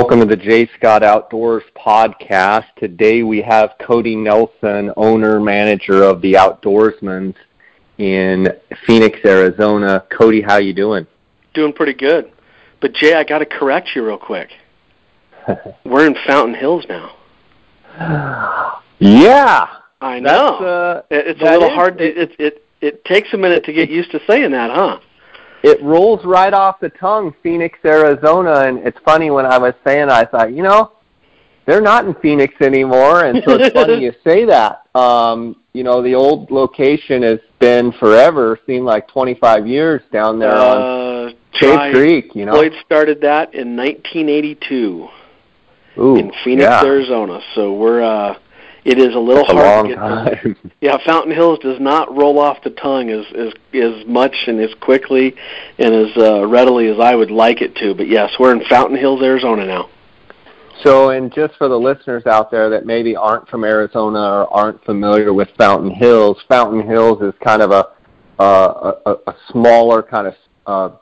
[0.00, 2.64] Welcome to the Jay Scott Outdoors podcast.
[2.78, 7.34] Today we have Cody Nelson, owner manager of the Outdoorsmans
[7.98, 8.48] in
[8.86, 10.02] Phoenix, Arizona.
[10.10, 11.06] Cody, how you doing?
[11.52, 12.32] Doing pretty good.
[12.80, 14.48] But Jay, I got to correct you real quick.
[15.84, 17.16] We're in Fountain Hills now.
[19.00, 19.66] yeah,
[20.00, 20.56] I know.
[20.56, 21.98] Uh, it's a little is, hard.
[21.98, 24.98] To, it, it it takes a minute to get used to saying that, huh?
[25.62, 28.60] It rolls right off the tongue, Phoenix, Arizona.
[28.66, 30.92] And it's funny when I was saying, I thought, you know,
[31.66, 34.86] they're not in Phoenix anymore, and so it's funny you say that.
[34.94, 40.50] Um, you know, the old location has been forever, seemed like 25 years down there
[40.50, 42.34] uh, on Cave Creek.
[42.34, 45.08] You know, Floyd started that in 1982
[45.98, 46.84] Ooh, in Phoenix, yeah.
[46.84, 47.40] Arizona.
[47.54, 48.38] So we're uh,
[48.84, 50.56] it is a little hard a to get time.
[50.62, 50.70] to.
[50.80, 54.70] Yeah, Fountain Hills does not roll off the tongue as as as much and as
[54.80, 55.34] quickly
[55.78, 57.94] and as uh, readily as I would like it to.
[57.94, 59.90] But yes, we're in Fountain Hills, Arizona now.
[60.82, 64.82] So, and just for the listeners out there that maybe aren't from Arizona or aren't
[64.84, 67.88] familiar with Fountain Hills, Fountain Hills is kind of a
[68.42, 70.34] uh, a, a smaller kind of
[70.66, 70.96] uh,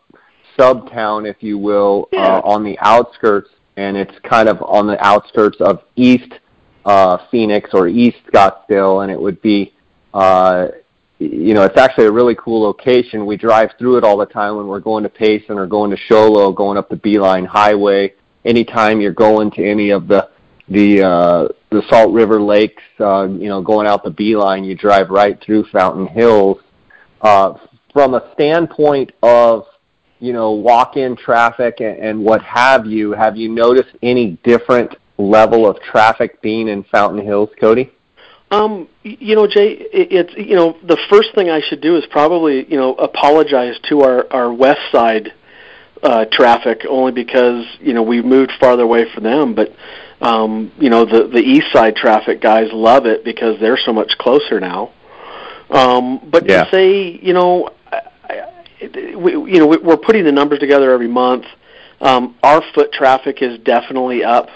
[0.59, 2.39] sub town, if you will, yeah.
[2.39, 6.33] uh, on the outskirts, and it's kind of on the outskirts of East
[6.85, 9.75] uh, Phoenix or East Scottsdale, and it would be,
[10.15, 10.69] uh,
[11.19, 13.27] you know, it's actually a really cool location.
[13.27, 15.97] We drive through it all the time when we're going to Payson or going to
[15.97, 18.15] Show Low, going up the Beeline Highway.
[18.45, 20.31] Anytime you're going to any of the
[20.69, 25.11] the uh, the Salt River Lakes, uh, you know, going out the Beeline, you drive
[25.11, 26.59] right through Fountain Hills.
[27.21, 27.55] Uh,
[27.93, 29.67] from a standpoint of
[30.21, 35.69] you know walk-in traffic and, and what have you, have you noticed any different level
[35.69, 37.93] of traffic being in Fountain Hills, Cody?
[38.51, 42.05] Um, you know, Jay, it, it's you know the first thing I should do is
[42.11, 45.35] probably you know apologize to our our west side
[46.03, 49.75] uh, traffic only because you know we moved farther away from them, but
[50.23, 54.13] um, you know the the east side traffic guys love it because they're so much
[54.19, 54.93] closer now.
[55.71, 56.65] Um, but yeah.
[56.65, 61.45] to say you know, I, we, you know we're putting the numbers together every month.
[62.01, 64.49] Um, our foot traffic is definitely up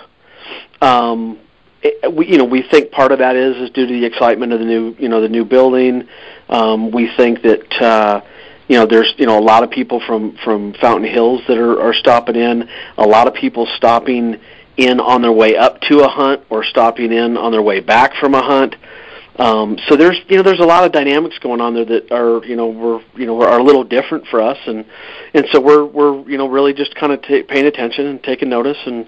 [0.82, 1.38] um,
[1.82, 4.52] it, we, you know, we think part of that is is due to the excitement
[4.52, 6.08] of the new, you know, the new building.
[6.48, 8.20] Um, we think that uh,
[8.68, 11.80] you know there's you know a lot of people from from Fountain Hills that are,
[11.80, 12.68] are stopping in.
[12.98, 14.40] A lot of people stopping
[14.76, 18.14] in on their way up to a hunt or stopping in on their way back
[18.16, 18.74] from a hunt.
[19.36, 22.44] Um, so there's you know there's a lot of dynamics going on there that are
[22.44, 24.84] you know we're you know are a little different for us and
[25.32, 28.50] and so we're we're you know really just kind of t- paying attention and taking
[28.50, 29.06] notice and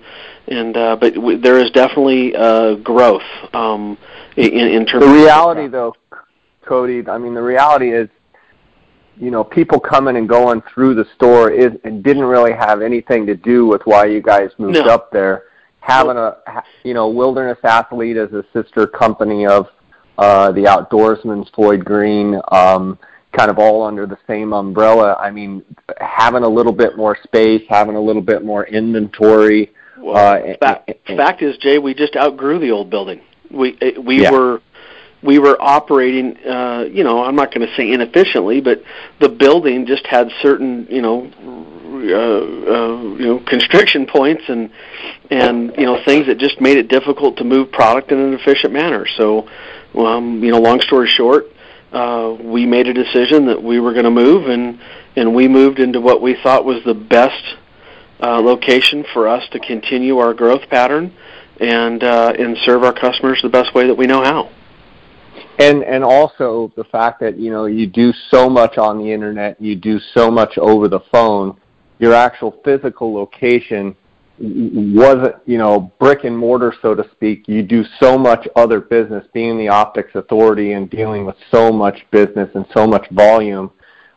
[0.48, 3.22] and uh, but w- there is definitely uh, growth
[3.52, 3.96] um,
[4.36, 5.04] in, in terms.
[5.04, 5.94] The of reality, though,
[6.66, 7.06] Cody.
[7.08, 8.08] I mean, the reality is,
[9.16, 13.26] you know, people coming and going through the store is and didn't really have anything
[13.26, 14.86] to do with why you guys moved no.
[14.86, 15.44] up there.
[15.80, 16.36] Having a,
[16.82, 19.68] you know, Wilderness Athlete as a sister company of
[20.18, 22.40] uh, the Outdoorsman's Floyd Green.
[22.52, 22.98] Um,
[23.36, 25.16] kind of all under the same umbrella.
[25.18, 25.62] I mean,
[26.00, 30.90] having a little bit more space, having a little bit more inventory, well, uh, fact,
[31.06, 33.20] fact is, Jay, we just outgrew the old building.
[33.50, 34.30] We eh, we yeah.
[34.30, 34.60] were
[35.22, 38.82] we were operating, uh, you know, I'm not going to say inefficiently, but
[39.20, 41.30] the building just had certain, you know,
[41.94, 44.70] uh, uh, you know, constriction points and
[45.30, 48.72] and you know things that just made it difficult to move product in an efficient
[48.72, 49.06] manner.
[49.16, 49.48] So,
[49.94, 51.46] um, you know, long story short,
[51.92, 54.78] uh, we made a decision that we were going to move, and
[55.16, 57.56] and we moved into what we thought was the best
[58.20, 61.14] location for us to continue our growth pattern
[61.60, 64.50] and uh, and serve our customers the best way that we know how.
[65.58, 69.60] And and also the fact that you know you do so much on the internet,
[69.60, 71.58] you do so much over the phone.
[71.98, 73.94] Your actual physical location
[74.38, 77.46] wasn't you know brick and mortar so to speak.
[77.46, 82.04] You do so much other business, being the optics authority and dealing with so much
[82.10, 83.70] business and so much volume.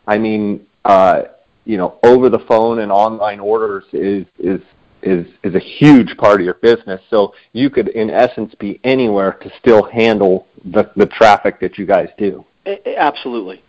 [0.08, 1.22] I mean, uh,
[1.68, 4.60] you know, over the phone and online orders is is
[5.02, 6.98] is is a huge part of your business.
[7.10, 11.84] So you could, in essence, be anywhere to still handle the the traffic that you
[11.84, 12.44] guys do.
[12.66, 13.62] Absolutely.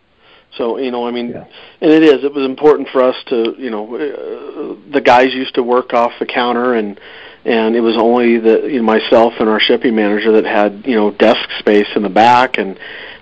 [0.56, 1.44] So you know, I mean, yeah.
[1.82, 2.24] and it is.
[2.24, 6.12] It was important for us to, you know, uh, the guys used to work off
[6.18, 6.98] the counter, and
[7.44, 10.96] and it was only the you know, myself and our shipping manager that had you
[10.96, 12.78] know desk space in the back, and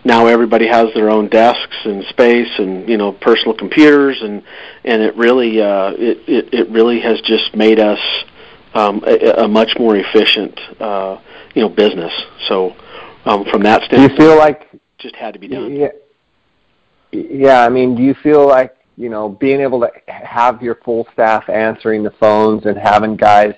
[0.09, 4.43] now everybody has their own desks and space and you know personal computers and
[4.85, 8.01] and it really uh, it, it it really has just made us
[8.75, 11.21] um, a, a much more efficient uh,
[11.55, 12.13] you know business.
[12.49, 12.75] So
[13.27, 15.77] um, from that standpoint, do you feel like just had to be done.
[15.77, 15.89] Yeah,
[17.13, 17.65] yeah.
[17.65, 21.49] I mean, do you feel like you know being able to have your full staff
[21.49, 23.55] answering the phones and having guys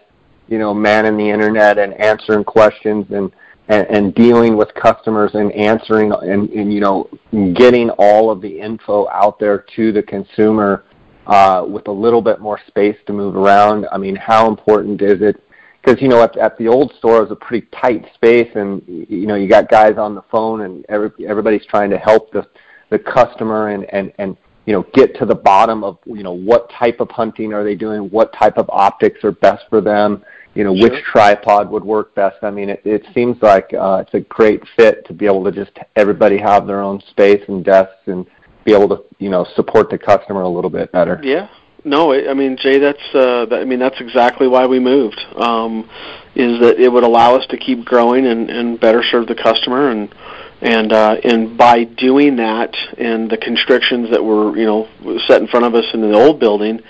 [0.51, 3.31] you know, manning the internet and answering questions and
[3.71, 7.09] and, and dealing with customers and answering and, and you know
[7.55, 10.85] getting all of the info out there to the consumer
[11.27, 13.87] uh, with a little bit more space to move around.
[13.93, 15.41] I mean, how important is it?
[15.81, 18.83] Because you know, at, at the old store, it was a pretty tight space, and
[18.87, 22.47] you know, you got guys on the phone, and every, everybody's trying to help the
[22.91, 26.69] the customer and and and you know get to the bottom of you know what
[26.71, 30.25] type of hunting are they doing, what type of optics are best for them
[30.55, 30.91] you know, sure.
[30.91, 32.37] which tripod would work best.
[32.43, 35.53] I mean, it, it seems like uh, it's a great fit to be able to
[35.53, 38.27] just everybody have their own space and desks and
[38.65, 41.21] be able to, you know, support the customer a little bit better.
[41.23, 41.49] Yeah.
[41.85, 45.19] No, I mean, Jay, that's uh, I mean, that's exactly why we moved.
[45.37, 45.89] Um,
[46.35, 49.91] is that it would allow us to keep growing and, and better serve the customer
[49.91, 50.15] and
[50.61, 54.89] and uh, and by doing that and the constrictions that were you know
[55.27, 56.81] set in front of us in the old building,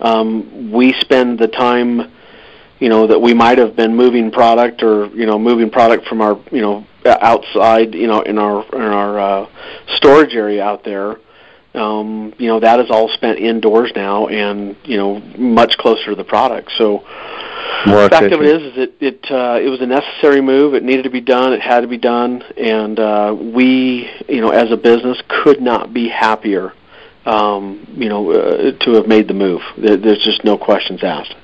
[0.00, 2.12] um, we spend the time
[2.80, 6.20] you know that we might have been moving product or you know moving product from
[6.20, 9.46] our you know outside you know in our in our uh,
[9.96, 11.18] storage area out there.
[11.74, 16.14] Um, you know that is all spent indoors now and you know much closer to
[16.14, 16.70] the product.
[16.78, 17.04] So
[17.86, 20.74] More the fact of it is is it it uh, it was a necessary move.
[20.74, 21.52] It needed to be done.
[21.52, 22.42] It had to be done.
[22.56, 26.72] And uh, we you know as a business could not be happier
[27.26, 29.62] um, you know uh, to have made the move.
[29.76, 31.34] There's just no questions asked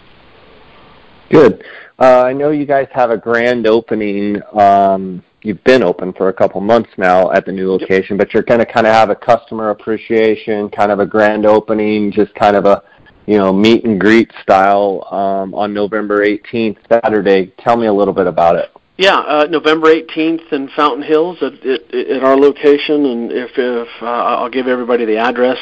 [1.31, 1.65] Good.
[1.99, 4.41] Uh, I know you guys have a grand opening.
[4.53, 8.43] Um, you've been open for a couple months now at the new location, but you're
[8.43, 12.57] going to kind of have a customer appreciation, kind of a grand opening, just kind
[12.57, 12.83] of a
[13.27, 17.53] you know meet and greet style um, on November 18th, Saturday.
[17.59, 18.71] Tell me a little bit about it.
[18.97, 23.89] Yeah, uh, November 18th in Fountain Hills at, at, at our location, and if, if
[24.03, 25.59] uh, I'll give everybody the address,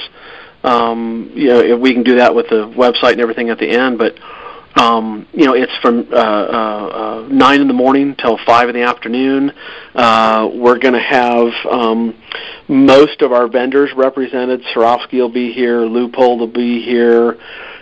[0.64, 3.68] um, you know, if we can do that with the website and everything at the
[3.68, 4.14] end, but
[4.78, 8.76] um, you know, it's from uh, uh, uh, nine in the morning till five in
[8.76, 9.52] the afternoon.
[9.94, 12.14] Uh, we're going to have um,
[12.68, 14.62] most of our vendors represented.
[14.74, 15.80] Swarovski will be here.
[15.80, 17.38] Leupold will be here.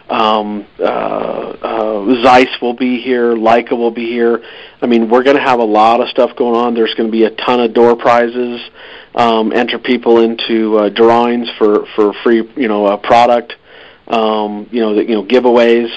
[0.08, 3.34] Um, uh, uh, Zeiss will be here.
[3.34, 4.42] Leica will be here.
[4.81, 6.75] I mean, we're going to have a lot of stuff going on.
[6.75, 8.60] There's going to be a ton of door prizes.
[9.14, 13.54] Um, enter people into uh, drawings for for free, you know, uh, product.
[14.06, 15.90] Um, you know, the, you know, giveaways.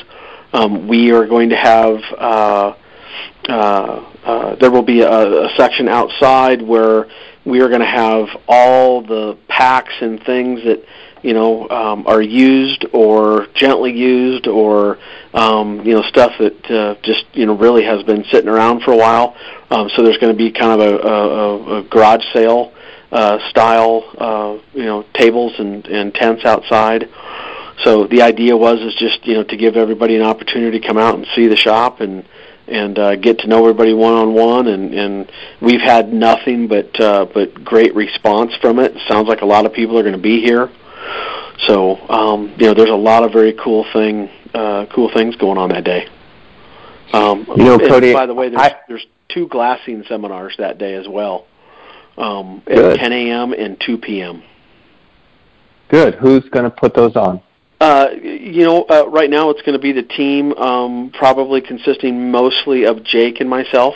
[0.51, 2.73] Um, we are going to have uh,
[3.47, 7.07] uh, uh, there will be a, a section outside where
[7.45, 10.83] we are going to have all the packs and things that
[11.23, 14.99] you know um, are used or gently used or
[15.33, 18.91] um, you know stuff that uh, just you know really has been sitting around for
[18.91, 19.35] a while.
[19.71, 22.73] Um, so there's going to be kind of a, a, a garage sale
[23.11, 27.09] uh, style uh, you know tables and, and tents outside.
[27.83, 30.97] So the idea was is just you know to give everybody an opportunity to come
[30.97, 32.25] out and see the shop and
[32.67, 35.31] and uh, get to know everybody one on one and and
[35.61, 38.93] we've had nothing but uh, but great response from it.
[39.07, 40.69] Sounds like a lot of people are going to be here.
[41.67, 45.57] So um, you know there's a lot of very cool thing uh, cool things going
[45.57, 46.07] on that day.
[47.13, 48.13] Um, you know, Cody.
[48.13, 51.47] By the way, there's I, there's two glassing seminars that day as well,
[52.17, 53.53] um, at 10 a.m.
[53.53, 54.43] and 2 p.m.
[55.89, 56.15] Good.
[56.15, 57.41] Who's going to put those on?
[57.79, 62.29] Uh, you know, uh, right now it's going to be the team, um, probably consisting
[62.29, 63.95] mostly of Jake and myself.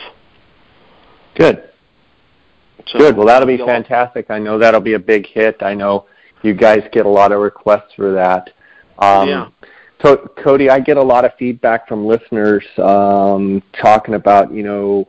[1.35, 1.69] Good.
[2.87, 3.17] So Good.
[3.17, 4.29] Well, that'll be fantastic.
[4.29, 5.61] I know that'll be a big hit.
[5.61, 6.05] I know
[6.43, 8.51] you guys get a lot of requests for that.
[8.99, 9.49] Um, yeah.
[10.01, 15.07] So, Cody, I get a lot of feedback from listeners um, talking about, you know,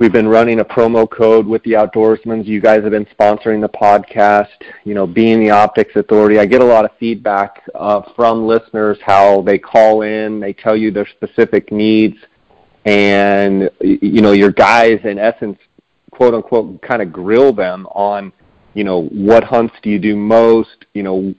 [0.00, 2.46] We've been running a promo code with the Outdoorsmans.
[2.46, 4.48] You guys have been sponsoring the podcast.
[4.84, 8.96] You know, being the optics authority, I get a lot of feedback uh, from listeners
[9.04, 12.16] how they call in, they tell you their specific needs,
[12.86, 15.58] and you know, your guys in essence,
[16.12, 18.32] quote unquote, kind of grill them on,
[18.72, 20.86] you know, what hunts do you do most?
[20.94, 21.34] You know,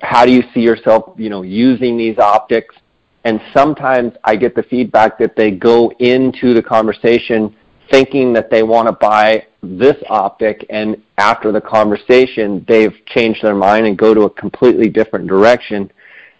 [0.00, 2.76] how do you see yourself, you know, using these optics?
[3.24, 7.54] And sometimes I get the feedback that they go into the conversation
[7.90, 13.54] thinking that they want to buy this optic and after the conversation they've changed their
[13.54, 15.90] mind and go to a completely different direction.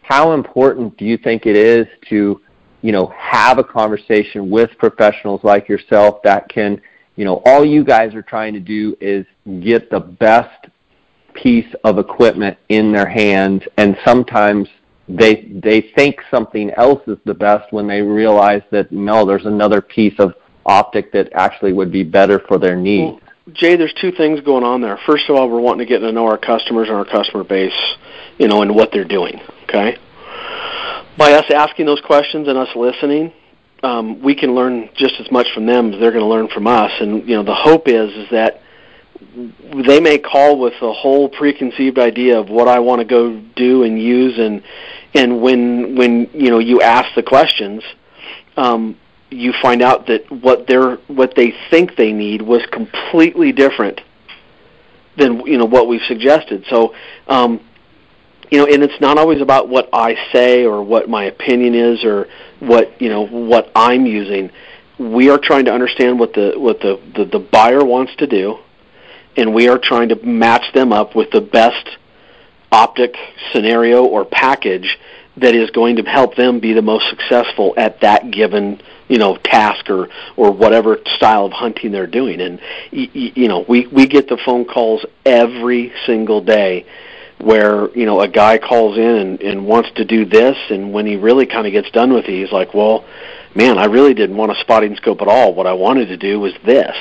[0.02, 2.40] How important do you think it is to
[2.82, 6.80] you know have a conversation with professionals like yourself that can
[7.16, 9.24] you know all you guys are trying to do is
[9.62, 10.66] get the best
[11.32, 14.68] piece of equipment in their hands and sometimes
[15.08, 19.80] they they think something else is the best when they realize that no, there's another
[19.80, 20.34] piece of
[20.66, 23.20] optic that actually would be better for their needs.
[23.20, 23.20] Well,
[23.52, 24.98] Jay, there's two things going on there.
[25.06, 27.74] First of all, we're wanting to get to know our customers and our customer base,
[28.38, 29.38] you know, and what they're doing.
[29.64, 29.98] Okay.
[31.18, 33.32] by us asking those questions and us listening,
[33.82, 36.66] um, we can learn just as much from them as they're going to learn from
[36.66, 36.90] us.
[37.00, 38.62] And you know, the hope is is that
[39.86, 43.82] they may call with a whole preconceived idea of what I want to go do
[43.82, 44.62] and use, and
[45.14, 47.82] and when when you know you ask the questions,
[48.56, 48.96] um,
[49.30, 54.00] you find out that what they're what they think they need was completely different
[55.16, 56.64] than you know what we've suggested.
[56.68, 56.94] So.
[57.26, 57.60] Um,
[58.50, 62.04] you know, and it's not always about what I say or what my opinion is
[62.04, 62.28] or
[62.60, 64.50] what you know what I'm using.
[64.98, 68.58] We are trying to understand what the what the, the, the buyer wants to do,
[69.36, 71.88] and we are trying to match them up with the best
[72.72, 73.16] optic
[73.52, 74.98] scenario or package
[75.36, 79.36] that is going to help them be the most successful at that given you know
[79.36, 82.40] task or or whatever style of hunting they're doing.
[82.40, 82.60] And
[82.90, 86.86] you know we we get the phone calls every single day
[87.38, 90.56] where you know a guy calls in and, and wants to do this.
[90.70, 93.04] And when he really kind of gets done with it he's like well
[93.54, 95.54] man i really didn't want a spotting scope at all.
[95.54, 96.96] What i wanted to do was this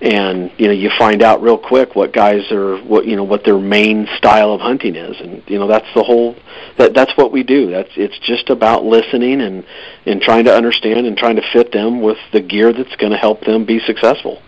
[0.00, 3.44] and you know you find out real quick what guys are what you know what
[3.44, 5.20] their main style of hunting is.
[5.20, 6.36] And you know that's the whole
[6.78, 7.70] that that's what we do.
[7.70, 9.64] That's it's just about listening and
[10.06, 13.18] and trying to understand and trying to fit them with the gear that's going to
[13.18, 14.42] help them be successful.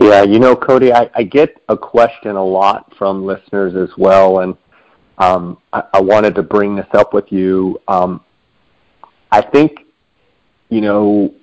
[0.00, 4.40] Yeah you know cody i, I get a question a lot from listeners as well.
[4.40, 4.56] And
[5.18, 7.80] um, I, I wanted to bring this up with you.
[7.88, 8.20] Um,
[9.30, 9.80] i think
[10.68, 11.34] you know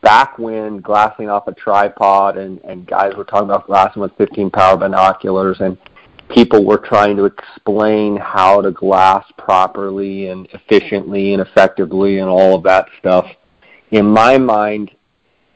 [0.00, 4.50] back when glassing off a tripod and, and guys were talking about glassing with 15
[4.50, 5.76] power binoculars and
[6.28, 12.54] people were trying to explain how to glass properly and efficiently and effectively and all
[12.54, 13.26] of that stuff.
[13.90, 14.90] In my mind,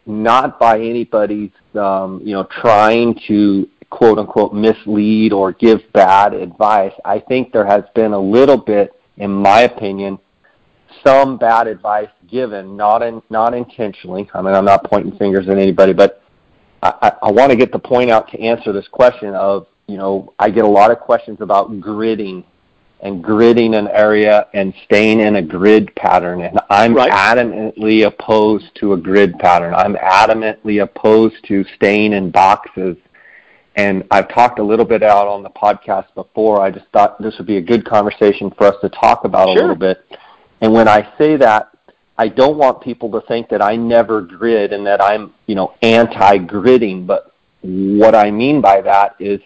[0.06, 6.92] not by anybody's, um, you know, trying to quote unquote mislead or give bad advice.
[7.04, 10.18] I think there has been a little bit, in my opinion,
[11.06, 14.28] some bad advice given, not in, not intentionally.
[14.34, 16.22] I mean, I'm not pointing fingers at anybody, but
[16.82, 19.98] I, I, I want to get the point out to answer this question of, you
[19.98, 22.44] know, I get a lot of questions about gridding
[23.00, 26.40] and gridding an area and staying in a grid pattern.
[26.40, 27.10] And I'm right.
[27.10, 29.74] adamantly opposed to a grid pattern.
[29.74, 32.96] I'm adamantly opposed to staying in boxes.
[33.74, 36.60] And I've talked a little bit out on the podcast before.
[36.60, 39.56] I just thought this would be a good conversation for us to talk about sure.
[39.56, 40.06] a little bit.
[40.60, 41.71] And when I say that,
[42.22, 45.74] I don't want people to think that I never grid and that I'm, you know,
[45.82, 47.04] anti-gridding.
[47.04, 49.40] But what I mean by that is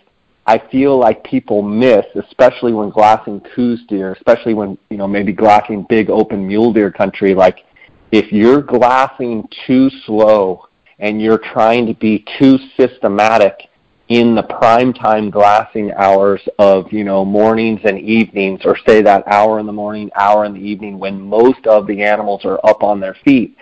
[0.47, 5.33] I feel like people miss, especially when glassing Coues deer, especially when, you know, maybe
[5.33, 7.65] glassing big open mule deer country, like
[8.13, 10.69] if you're glassing too slow
[10.99, 13.71] and you're trying to be too systematic
[14.09, 19.27] in the prime time glassing hours of you know mornings and evenings or say that
[19.27, 22.85] hour in the morning hour in the evening when most of the animals are up
[22.85, 23.57] on their feet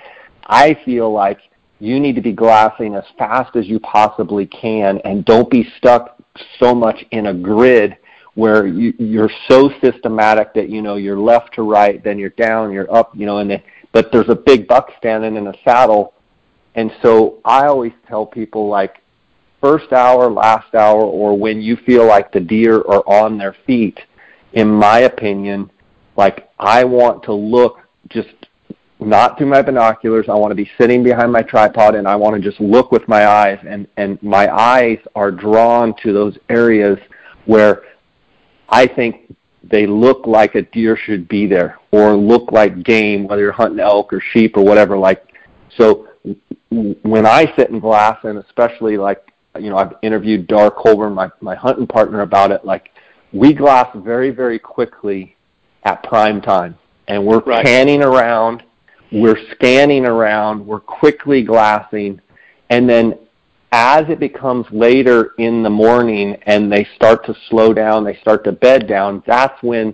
[0.47, 1.39] i feel like
[1.81, 6.19] you need to be glassing as fast as you possibly can and don't be stuck
[6.59, 7.97] so much in a grid
[8.35, 12.71] where you, you're so systematic that you know you're left to right then you're down
[12.71, 16.13] you're up you know and the, but there's a big buck standing in a saddle.
[16.75, 18.97] And so i always tell people like
[19.65, 23.99] first hour, last hour, or when you feel like the deer are on their feet,
[24.53, 25.71] in my opinion,
[26.17, 27.79] like I want to look
[28.11, 28.29] just
[29.01, 30.27] not through my binoculars.
[30.29, 33.09] I want to be sitting behind my tripod and I want to just look with
[33.09, 36.99] my eyes and, and my eyes are drawn to those areas
[37.47, 37.85] where
[38.69, 43.41] I think they look like a deer should be there or look like game, whether
[43.41, 44.99] you're hunting elk or sheep or whatever.
[44.99, 45.27] Like
[45.79, 46.09] so
[46.71, 51.31] when I sit in glass and especially like you know, I've interviewed Dar Colburn, my,
[51.41, 52.65] my hunting partner, about it.
[52.65, 52.91] Like,
[53.33, 55.37] we glass very, very quickly
[55.85, 56.77] at prime time,
[57.09, 57.65] and we're right.
[57.65, 58.63] panning around,
[59.13, 62.21] we're scanning around, we're quickly glassing,
[62.71, 63.19] and then
[63.73, 68.45] as it becomes later in the morning and they start to slow down, they start
[68.45, 69.93] to bed down, that's when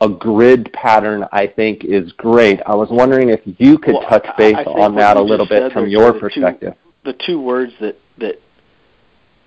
[0.00, 2.60] a grid pattern I think is great.
[2.66, 5.88] I was wondering if you could well, touch base on that a little bit from
[5.88, 6.72] your perspective.
[6.72, 8.40] Two, the two words that that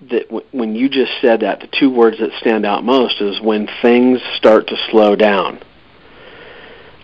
[0.02, 3.40] that w- when you just said that, the two words that stand out most is
[3.42, 5.60] when things start to slow down.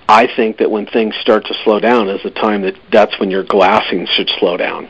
[0.08, 3.32] I think that when things start to slow down is the time that that's when
[3.32, 4.90] your glassing should slow down.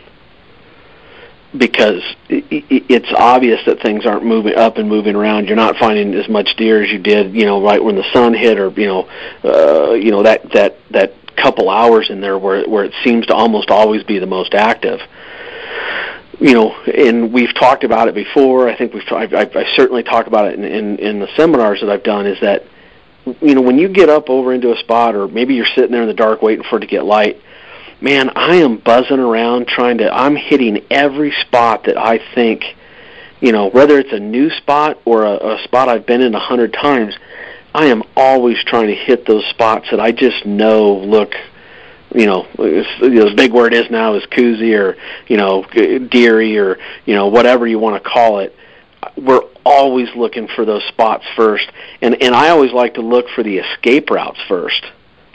[1.55, 5.47] Because it's obvious that things aren't moving up and moving around.
[5.47, 8.33] You're not finding as much deer as you did, you know, right when the sun
[8.33, 9.09] hit, or you know,
[9.43, 13.33] uh, you know that that that couple hours in there where where it seems to
[13.33, 15.01] almost always be the most active
[16.41, 18.67] you know, and we've talked about it before.
[18.67, 21.81] I think we've I've, I've, I certainly talked about it in, in in the seminars
[21.81, 22.25] that I've done.
[22.25, 22.63] Is that
[23.41, 26.01] you know, when you get up over into a spot, or maybe you're sitting there
[26.01, 27.39] in the dark waiting for it to get light,
[28.01, 30.11] man, I am buzzing around trying to.
[30.11, 32.63] I'm hitting every spot that I think,
[33.39, 36.39] you know, whether it's a new spot or a, a spot I've been in a
[36.39, 37.15] hundred times.
[37.73, 41.35] I am always trying to hit those spots that I just know look
[42.13, 47.15] you know, the big word is now is koozie or you know deery or you
[47.15, 48.55] know whatever you want to call it.
[49.17, 53.43] We're always looking for those spots first, and and I always like to look for
[53.43, 54.85] the escape routes first.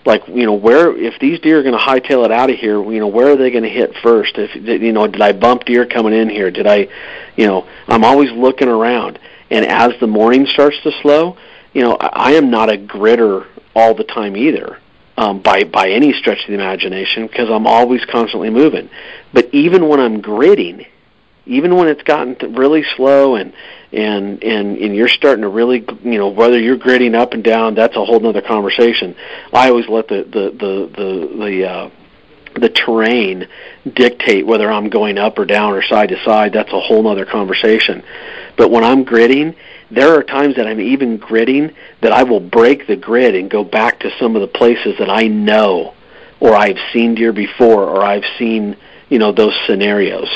[0.05, 2.83] Like you know where if these deer are going to hightail it out of here,
[2.93, 4.35] you know where are they going to hit first?
[4.37, 6.51] If you know, did I bump deer coming in here?
[6.51, 6.89] Did I,
[7.37, 9.19] you know, I'm always looking around.
[9.51, 11.37] And as the morning starts to slow,
[11.73, 14.79] you know, I, I am not a gritter all the time either
[15.17, 18.91] um, by by any stretch of the imagination because I'm always constantly moving.
[19.33, 20.87] But even when I'm gridding,
[21.47, 23.53] even when it's gotten really slow and
[23.93, 27.75] and and and you're starting to really you know whether you're gridding up and down,
[27.75, 29.17] that's a whole other conversation.
[29.53, 31.91] I always let the the the the the uh,
[32.61, 33.49] the terrain
[33.95, 36.53] dictate whether I'm going up or down or side to side.
[36.53, 38.03] That's a whole other conversation.
[38.57, 39.55] But when I'm gridding,
[39.91, 43.63] there are times that I'm even gridding that I will break the grid and go
[43.63, 45.95] back to some of the places that I know
[46.41, 48.77] or I've seen deer before or I've seen,
[49.09, 50.29] you know, those scenarios.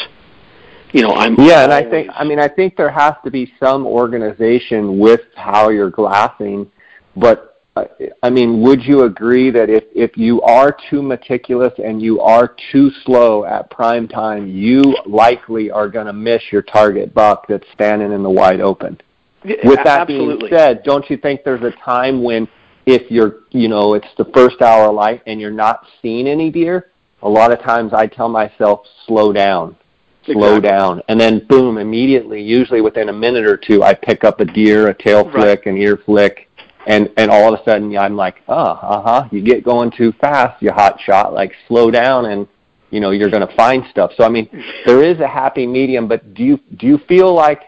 [0.92, 3.52] You know, I'm Yeah, and I think I mean I think there has to be
[3.62, 6.70] some organization with how you're glassing,
[7.16, 7.84] but uh,
[8.24, 12.56] I mean, would you agree that if, if you are too meticulous and you are
[12.72, 17.66] too slow at prime time, you likely are going to miss your target buck that's
[17.72, 19.00] standing in the wide open?
[19.44, 20.50] With that Absolutely.
[20.50, 22.48] being said, don't you think there's a time when
[22.86, 26.50] if you're, you know, it's the first hour of light and you're not seeing any
[26.50, 26.90] deer,
[27.22, 29.76] a lot of times I tell myself, slow down,
[30.24, 30.68] slow Exactly.
[30.68, 31.02] down.
[31.08, 34.88] And then boom, immediately, usually within a minute or two, I pick up a deer,
[34.88, 35.32] a tail Right.
[35.34, 36.48] flick, an ear flick,
[36.86, 40.12] and and all of a sudden I'm like, oh, uh huh, you get going too
[40.12, 42.46] fast, you hot shot, like slow down and
[42.90, 44.12] you know, you're gonna find stuff.
[44.16, 44.48] So I mean,
[44.84, 47.62] there is a happy medium, but do you do you feel like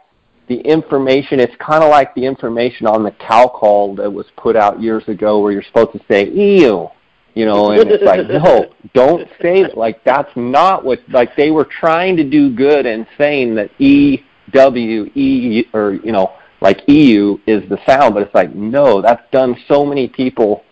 [0.53, 4.55] the information it's kind of like the information on the cow call that was put
[4.57, 6.89] out years ago where you're supposed to say ew
[7.35, 9.77] you know and it's like no don't say it.
[9.77, 14.23] Like that's not what like they were trying to do good and saying that e
[14.51, 19.23] w e or you know like eu is the sound but it's like no that's
[19.33, 20.65] done so many people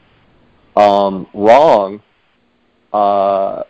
[0.77, 2.03] um wrong.
[2.93, 3.63] Uh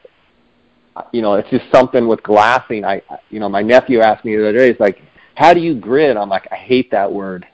[1.12, 2.84] you know it's just something with glassing.
[2.84, 5.00] I you know my nephew asked me the other day he's like
[5.40, 7.46] how do you grid i'm like i hate that word.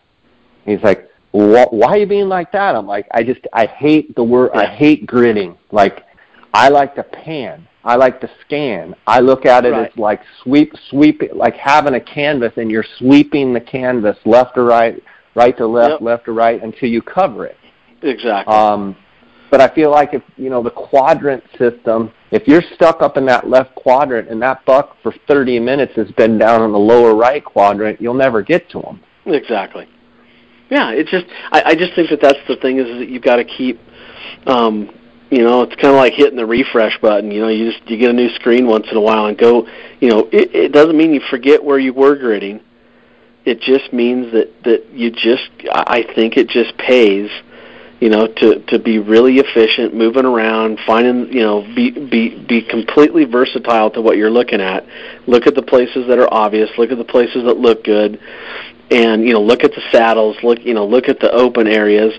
[0.65, 2.75] He's like wh- why are you being like that?
[2.75, 6.03] I'm like i just i hate the word i hate gridding like
[6.53, 7.69] i like to pan.
[7.85, 8.97] I like to scan.
[9.07, 9.89] I look at it Right.
[9.93, 14.63] as like sweep sweep like having a canvas and you're sweeping the canvas left to
[14.63, 15.01] right
[15.37, 16.01] right to left Yep.
[16.01, 17.57] left to right until you cover it.
[18.03, 18.53] Exactly.
[18.53, 18.97] um,
[19.53, 23.27] but I feel like if you know the quadrant system, if you're stuck up in
[23.27, 27.15] that left quadrant and that buck for 30 minutes has been down in the lower
[27.15, 29.01] right quadrant, you'll never get to him.
[29.27, 29.89] Exactly.
[30.71, 33.37] Yeah, it's just I, I just think that that's the thing is that you've got
[33.37, 33.81] to keep,
[34.47, 34.93] um,
[35.31, 37.31] you know, it's kind of like hitting the refresh button.
[37.31, 39.67] You know, you just you get a new screen once in a while and go.
[40.01, 42.63] You know, it, it doesn't mean you forget where you were gridding.
[43.45, 47.31] It just means that that you just I think it just pays,
[48.01, 52.63] you know, to to be really efficient, moving around, finding you know, be be be
[52.63, 54.85] completely versatile to what you're looking at.
[55.27, 56.71] Look at the places that are obvious.
[56.77, 58.21] Look at the places that look good
[58.91, 62.13] and you know look at the saddles look you know look at the open areas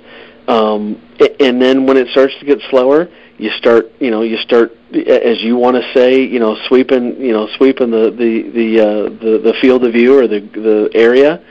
[0.48, 1.02] um
[1.40, 5.42] and then when it starts to get slower you start you know you start as
[5.42, 9.42] you want to say you know sweeping you know sweeping the the the uh the,
[9.44, 11.42] the field of view or the the area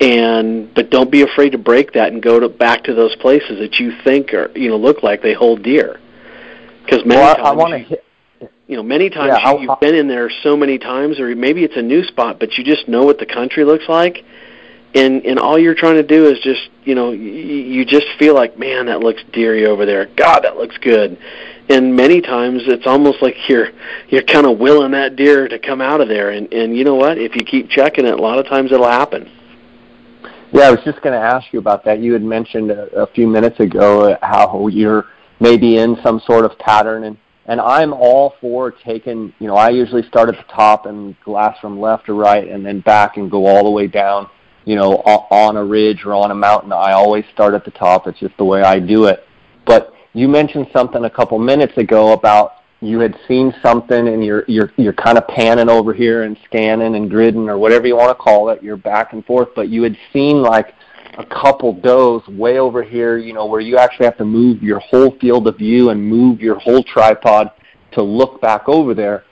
[0.00, 3.58] and but don't be afraid to break that and go to back to those places
[3.58, 6.00] that you think are you know look like they hold deer
[6.84, 8.04] because many Well, I, times I want to you- hit.
[8.66, 11.62] you know, many times Yeah, you, you've been in there so many times, or maybe
[11.62, 14.24] it's a new spot, but you just know what the country looks like,
[14.94, 18.34] and and all you're trying to do is just, you know, you, you just feel
[18.34, 20.06] like, man, that looks deery over there.
[20.16, 21.18] God, that looks good.
[21.68, 23.68] And many times it's almost like you're
[24.08, 26.96] you're kind of willing that deer to come out of there, and and you know
[26.96, 27.18] what?
[27.18, 29.30] If you keep checking it, a lot of times it'll happen.
[30.52, 32.00] Yeah, I was just going to ask you about that.
[32.00, 35.06] You had mentioned a, a few minutes ago how you're
[35.38, 39.32] maybe in some sort of pattern, and and I'm all for taking.
[39.38, 42.66] You know, I usually start at the top and glass from left to right, and
[42.66, 44.28] then back and go all the way down.
[44.64, 46.72] You know, on a ridge or on a mountain.
[46.72, 48.06] I always start at the top.
[48.06, 49.24] It's just the way I do it.
[49.66, 54.44] But you mentioned something a couple minutes ago about you had seen something and you're
[54.48, 58.10] you're you're kind of panning over here and scanning and gridding or whatever you want
[58.10, 58.62] to call it.
[58.62, 60.74] You're back and forth, but you had seen like
[61.18, 64.78] a couple does way over here, you know, where you actually have to move your
[64.78, 67.50] whole field of view and move your whole tripod
[67.92, 69.24] to look back over there.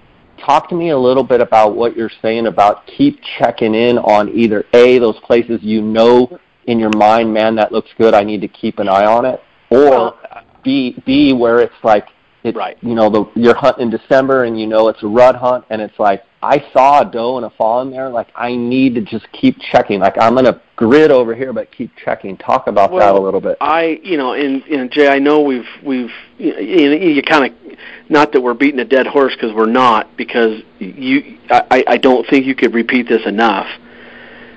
[0.45, 4.29] Talk to me a little bit about what you're saying about keep checking in on
[4.29, 8.43] either A, those places you know in your mind, man, that looks good, I need
[8.43, 10.15] to keep an eye on it, or
[10.63, 12.07] B, B, where it's like,
[12.45, 12.79] it's, right.
[12.81, 15.83] you know, the, you're hunting in December and you know it's a rut hunt and
[15.83, 18.09] it's like, I saw a doe and a fawn there.
[18.09, 19.99] Like I need to just keep checking.
[19.99, 22.37] Like I'm gonna grid over here, but keep checking.
[22.37, 23.59] Talk about well, that a little bit.
[23.61, 27.79] I, you know, and, and Jay, I know we've we've you, you, you kind of
[28.09, 32.27] not that we're beating a dead horse because we're not because you I I don't
[32.29, 33.67] think you could repeat this enough.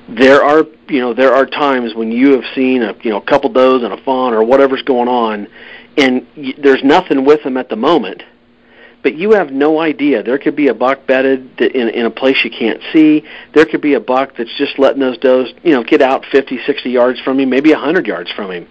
[0.07, 3.25] There are you know there are times when you have seen a you know a
[3.25, 5.47] couple does and a fawn or whatever's going on,
[5.97, 8.23] and y- there's nothing with them at the moment
[9.03, 10.21] but you have no idea.
[10.23, 13.23] There could be a buck bedded in, in a place you can't see.
[13.53, 16.59] There could be a buck that's just letting those does, you know, get out 50,
[16.65, 18.67] 60 yards from him, maybe a 100 yards from him.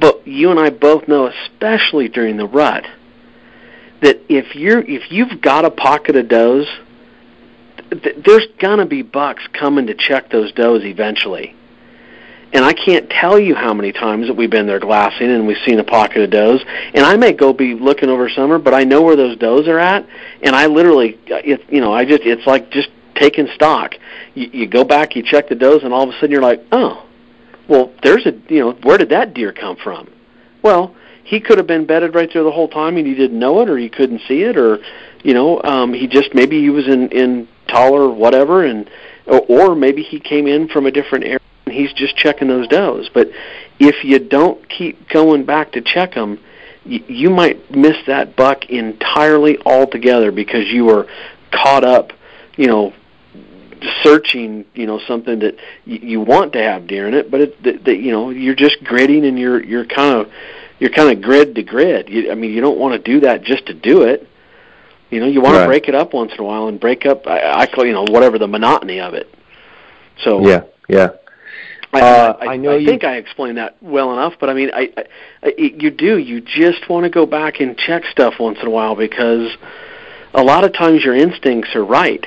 [0.00, 2.84] But you and I both know, especially during the rut,
[4.00, 6.66] that if you're if you've got a pocket of does,
[7.90, 11.54] th- there's gonna be bucks coming to check those does eventually.
[12.56, 15.62] And I can't tell you how many times that we've been there glassing and we've
[15.66, 16.64] seen a pocket of does.
[16.94, 19.78] And I may go be looking over summer, but I know where those does are
[19.78, 20.08] at,
[20.42, 23.92] and I literally, it, you know, I just it's like just taking stock.
[24.32, 26.62] You, you go back, you check the does, and all of a sudden you're like,
[26.72, 27.06] oh,
[27.68, 30.08] well, there's a, you know, where did that deer come from?
[30.62, 33.60] Well, he could have been bedded right there the whole time, and he didn't know
[33.60, 34.78] it, or he couldn't see it, or,
[35.22, 38.88] you know, um, he just maybe he was in in taller whatever, and
[39.26, 41.40] or, or maybe he came in from a different area
[41.76, 43.08] he's just checking those does.
[43.12, 43.28] But
[43.78, 46.40] if you don't keep going back to check them,
[46.84, 51.06] you, you might miss that buck entirely altogether because you were
[51.52, 52.12] caught up,
[52.56, 52.92] you know,
[54.02, 57.62] searching, you know, something that you, you want to have deer in it, but it,
[57.62, 60.32] that, that you know you're just gridding and you're you're kind of
[60.78, 62.08] you're kind of grid to grid.
[62.08, 64.28] You, I mean, you don't want to do that just to do it.
[65.10, 65.62] You know, you want right.
[65.62, 67.26] to break it up once in a while and break up.
[67.26, 69.32] I, I call you know whatever the monotony of it.
[70.24, 71.10] So yeah, yeah.
[71.92, 72.86] I, uh, I, I, know I you...
[72.86, 75.04] think I explained that well enough, but I mean, I, I,
[75.42, 76.18] I you do.
[76.18, 79.50] You just want to go back and check stuff once in a while because
[80.34, 82.24] a lot of times your instincts are right.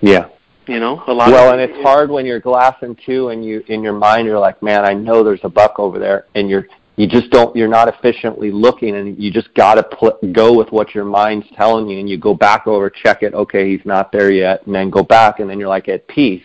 [0.00, 0.28] Yeah.
[0.66, 1.30] You know, a lot.
[1.30, 4.38] Well, of, and it's hard when you're glassing too, and you in your mind you're
[4.38, 7.68] like, man, I know there's a buck over there, and you're you just don't you're
[7.68, 11.88] not efficiently looking, and you just got to pl- go with what your mind's telling
[11.88, 14.88] you, and you go back over, check it, okay, he's not there yet, and then
[14.88, 16.44] go back, and then you're like at peace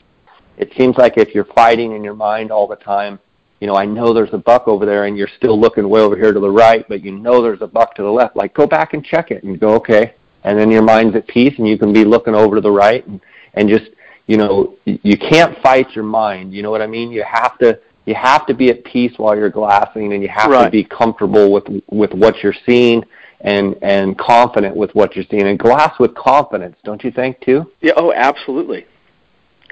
[0.58, 3.20] it seems like if you're fighting in your mind all the time,
[3.60, 6.15] you know, I know there's a buck over there and you're still looking way over
[6.15, 8.36] here to the right, but you know there's a buck to the left.
[8.36, 10.13] Like go back and check it and go, okay.
[10.43, 13.06] And then your mind's at peace and you can be looking over to the right
[13.08, 13.20] and,
[13.56, 13.89] and just,
[14.28, 16.54] you know, you can't fight your mind.
[16.54, 17.12] You know what I mean?
[17.12, 20.52] You have to, you have to be at peace while you're glassing and you have
[20.52, 20.65] right.
[20.65, 23.04] to be comfortable with, with what you're seeing
[23.41, 27.72] and, and confident with what you're seeing and glass with confidence, don't you think too?
[27.82, 27.93] Yeah.
[27.98, 28.86] Oh, absolutely.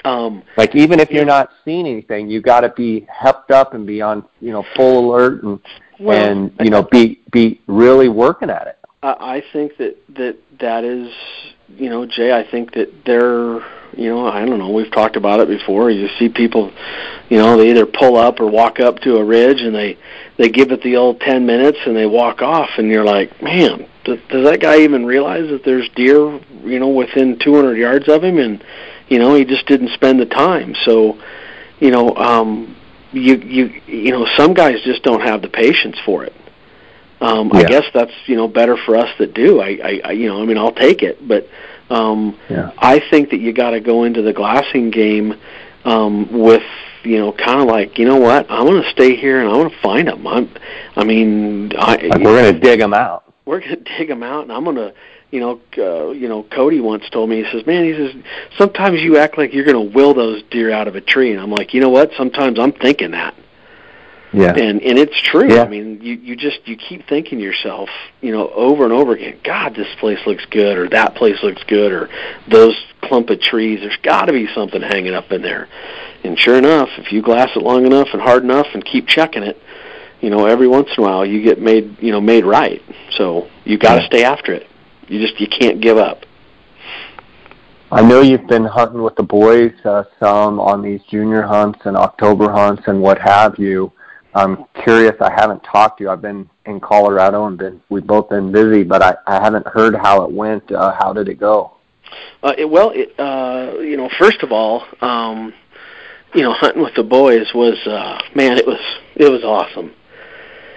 [0.06, 3.88] Um, like even if you're not seeing anything, you got to be hepped up and
[3.88, 5.60] be on, you know, full alert and
[6.00, 8.78] well, and you know be be really working at it.
[9.02, 11.12] I think that that that is,
[11.70, 12.32] you know, Jay.
[12.32, 13.56] I think that they're,
[13.96, 14.72] you know, I don't know.
[14.72, 15.92] We've talked about it before.
[15.92, 16.72] You see people,
[17.30, 19.98] you know, they either pull up or walk up to a ridge and they
[20.38, 23.88] they give it the old ten minutes and they walk off, and you're like, man,
[24.06, 28.24] does, does that guy even realize that there's deer, you know, within 200 yards of
[28.24, 28.64] him and
[29.08, 30.76] you know, he just didn't spend the time.
[30.84, 31.20] So,
[31.80, 32.76] you know, um,
[33.12, 36.34] you you you know, some guys just don't have the patience for it.
[37.22, 37.60] Um, yeah.
[37.60, 39.62] I guess that's you know better for us that do.
[39.62, 41.48] I, I, I you know, I mean, I'll take it, but
[41.90, 42.72] um, yeah.
[42.78, 45.36] I think that you got to go into the glassing game
[45.86, 46.64] um, with
[47.06, 48.50] you know, kind of like, you know what?
[48.50, 50.26] I'm going to stay here and I'm going to find them.
[50.28, 50.50] I'm,
[50.96, 53.34] I mean, I, like we're going to dig them out.
[53.46, 54.94] We're going to dig them out, and I'm going to,
[55.36, 58.16] you know, uh, you know, Cody once told me, he says, "Man, he says
[58.58, 61.42] sometimes you act like you're going to will those deer out of a tree," and
[61.42, 62.12] I'm like, you know what?
[62.16, 63.36] Sometimes I'm thinking that.
[64.32, 64.54] Yeah.
[64.56, 65.54] And and it's true.
[65.54, 65.64] Yeah.
[65.64, 67.90] I mean, you you just you keep thinking yourself,
[68.22, 69.38] you know, over and over again.
[69.44, 72.10] God, this place looks good, or that place looks good, or
[72.50, 73.82] those clump of trees.
[73.82, 75.68] There's got to be something hanging up in there.
[76.24, 79.44] And sure enough, if you glass it long enough and hard enough and keep checking
[79.44, 79.62] it,
[80.22, 82.82] you know, every once in a while you get made, you know, made right.
[83.18, 84.08] So you got to yeah.
[84.08, 84.68] stay after it.
[85.08, 86.26] You just you can't give up.
[87.92, 91.96] I know you've been hunting with the boys uh, some on these junior hunts and
[91.96, 93.92] October hunts and what have you.
[94.34, 95.16] I'm curious.
[95.22, 96.10] I haven't talked to you.
[96.10, 99.96] I've been in Colorado and been we've both been busy, but I, I haven't heard
[99.96, 100.70] how it went.
[100.72, 101.76] Uh, how did it go?
[102.44, 105.54] Uh, it, well, it, uh, you know, first of all, um,
[106.34, 108.80] you know, hunting with the boys was uh man, it was
[109.16, 109.94] it was awesome.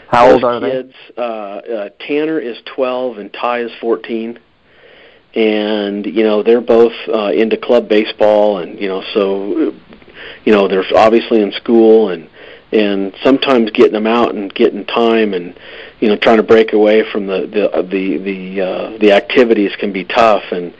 [0.08, 4.38] How old are kids, Uh, uh, Tanner is 12 and Ty is 14,
[5.34, 9.74] and you know they're both uh, into club baseball, and you know so
[10.44, 12.28] you know they're obviously in school, and
[12.72, 15.54] and sometimes getting them out and getting time, and
[16.00, 19.92] you know trying to break away from the the the the uh, the activities can
[19.92, 20.72] be tough, and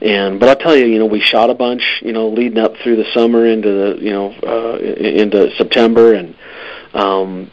[0.00, 2.74] and but I'll tell you, you know, we shot a bunch, you know, leading up
[2.82, 6.36] through the summer into the, you know, uh, into September, and
[6.94, 7.50] um,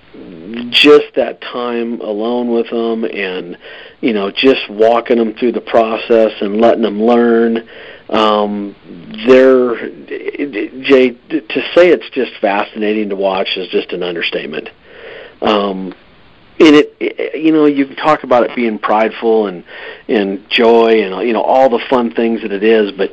[0.71, 3.57] just that time alone with them, and
[4.01, 7.67] you know, just walking them through the process and letting them learn.
[8.09, 8.75] Um,
[9.27, 9.75] they're
[10.83, 14.69] Jay to say it's just fascinating to watch is just an understatement.
[15.41, 15.93] Um,
[16.59, 19.63] and it, it you know you can talk about it being prideful and
[20.07, 23.11] and joy and you know all the fun things that it is but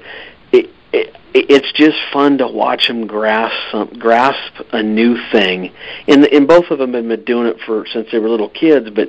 [0.93, 5.73] it, it it's just fun to watch them grasp some, grasp a new thing.
[6.09, 8.91] And and both of them have been doing it for since they were little kids
[8.91, 9.09] but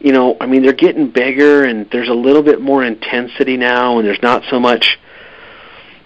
[0.00, 3.98] you know i mean they're getting bigger and there's a little bit more intensity now
[3.98, 4.98] and there's not so much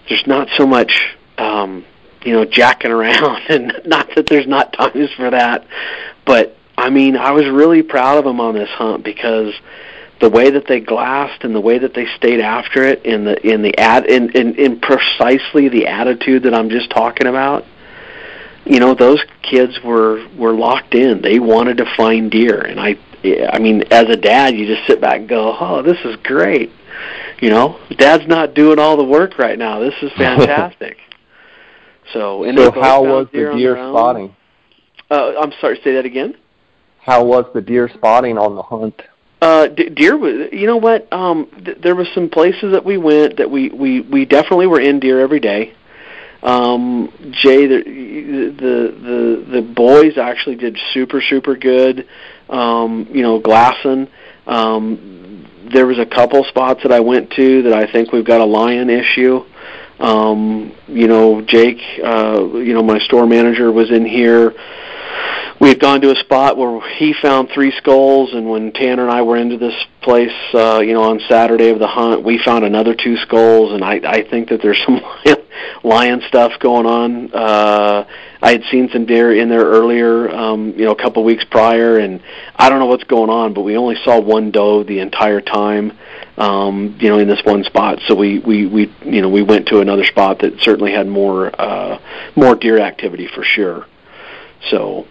[0.07, 1.83] there's not so much um
[2.27, 5.65] you know jacking around and not that there's not times for that.
[6.25, 9.53] But I mean, I was really proud of them on this hunt because
[10.19, 13.47] the way that they glassed and the way that they stayed after it in the
[13.47, 17.65] in the ad in, in in precisely the attitude that I'm just talking about.
[18.65, 21.21] You know, those kids were were locked in.
[21.21, 22.97] They wanted to find deer, and I
[23.51, 26.71] I mean, as a dad, you just sit back and go, "Oh, this is great."
[27.39, 29.79] You know, Dad's not doing all the work right now.
[29.79, 30.97] This is fantastic.
[32.13, 34.35] so, and so how was the deer spotting?
[35.09, 36.35] Uh, I'm sorry, say that again
[37.07, 39.01] how was the deer spotting on the hunt?
[39.39, 40.49] Uh, deer was.
[40.51, 41.11] You know what?
[41.13, 44.79] Um, th- there was some places that we went that we we we definitely were
[44.79, 45.75] in deer every day.
[46.41, 52.07] Um, Jay, the the the the boys actually did super super good.
[52.49, 54.07] Um, you know, glassing.
[54.47, 58.41] Um, there was a couple spots that I went to that I think we've got
[58.41, 59.45] a lion issue.
[59.99, 64.53] Um, you know, Jake, uh, you know, my store manager was in here
[65.59, 69.11] we had gone to a spot where he found three skulls, and when Tanner and
[69.11, 72.63] I were into this place, uh, you know, on Saturday of the hunt, we found
[72.63, 75.01] another two skulls, and I, I think that there's some
[75.83, 77.33] lion stuff going on.
[77.33, 78.05] Uh,
[78.39, 81.97] I had seen some deer in there earlier, um, you know, a couple weeks prior,
[81.97, 82.21] and
[82.55, 85.97] I don't know what's going on, but we only saw one doe the entire time,
[86.37, 87.99] um, you know, in this one spot.
[88.07, 91.49] So we, we, we, you know, we went to another spot that certainly had more,
[91.59, 91.99] uh,
[92.35, 93.87] more deer activity for sure.
[94.69, 95.07] So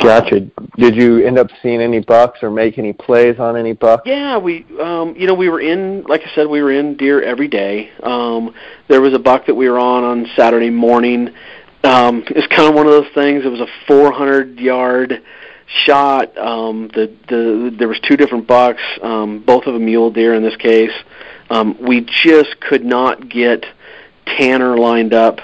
[0.00, 0.40] Gotcha.
[0.76, 4.02] Did you end up seeing any bucks or make any plays on any bucks?
[4.06, 7.22] Yeah, we um you know, we were in like I said, we were in deer
[7.22, 7.90] every day.
[8.02, 8.54] Um
[8.88, 11.30] there was a buck that we were on on Saturday morning.
[11.84, 13.44] Um it's kind of one of those things.
[13.44, 15.22] It was a 400 yard
[15.84, 16.36] shot.
[16.38, 20.42] Um the the there was two different bucks, um both of them mule deer in
[20.42, 20.92] this case.
[21.50, 23.64] Um we just could not get
[24.26, 25.40] Tanner lined up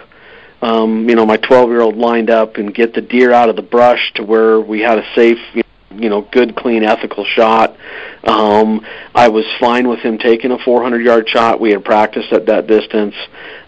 [0.64, 3.57] um, you know, my 12 year old lined up and get the deer out of
[3.57, 7.77] the brush to where we had a safe, you know, good, clean, ethical shot.
[8.24, 11.61] Um, I was fine with him taking a 400 yard shot.
[11.61, 13.14] We had practiced at that distance.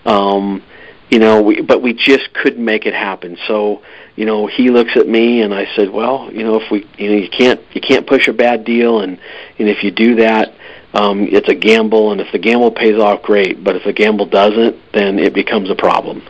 [0.06, 0.62] Um,
[1.10, 3.36] you know, we, but we just couldn't make it happen.
[3.46, 3.82] So,
[4.16, 7.10] you know, he looks at me and I said, well, you know, if we, you
[7.10, 9.20] know, you can't, you can't push a bad deal, and
[9.58, 10.54] and if you do that,
[10.94, 13.62] um, it's a gamble, and if the gamble pays off, great.
[13.62, 16.22] But if the gamble doesn't, then it becomes a problem.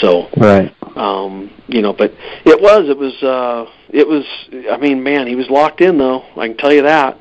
[0.00, 2.12] So right, um, you know, but
[2.44, 4.24] it was it was uh, it was.
[4.70, 6.22] I mean, man, he was locked in though.
[6.36, 7.18] I can tell you that.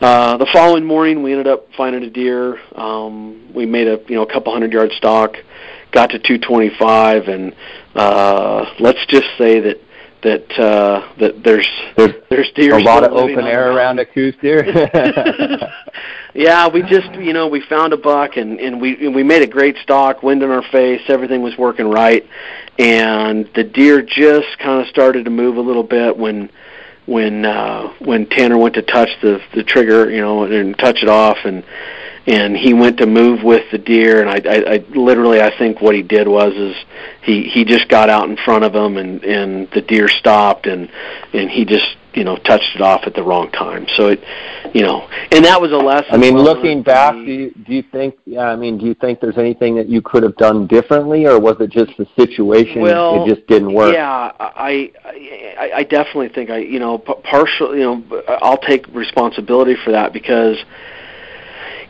[0.00, 2.58] Uh, the following morning, we ended up finding a deer.
[2.74, 5.36] Um, we made a you know a couple hundred yard stalk,
[5.92, 7.54] got to 225, and
[7.94, 9.80] uh, let's just say that
[10.22, 14.34] that uh, that there's there's, there's deer a lot of open air around a Coues
[14.40, 14.64] deer.
[16.34, 19.42] yeah, we just you know we found a buck and and we and we made
[19.42, 22.26] a great stalk, wind in our face, everything was working right,
[22.78, 26.50] and the deer just kind of started to move a little bit when
[27.06, 31.08] when uh when Tanner went to touch the the trigger, you know, and touch it
[31.08, 31.38] off.
[31.44, 31.64] And
[32.26, 35.80] and he went to move with the deer and I, I, I literally I think
[35.80, 36.76] what he did was is
[37.22, 40.90] he he just got out in front of him and and the deer stopped and
[41.32, 43.86] and he just you know touched it off at the wrong time.
[43.96, 44.22] So it
[44.72, 47.82] you know and that was a lesson I mean looking back do you do you
[47.82, 51.26] think yeah I mean do you think there's anything that you could have done differently
[51.26, 53.94] or was it just the situation well, it just didn't work?
[53.94, 59.74] yeah I I I definitely think I you know partial you know I'll take responsibility
[59.84, 60.56] for that because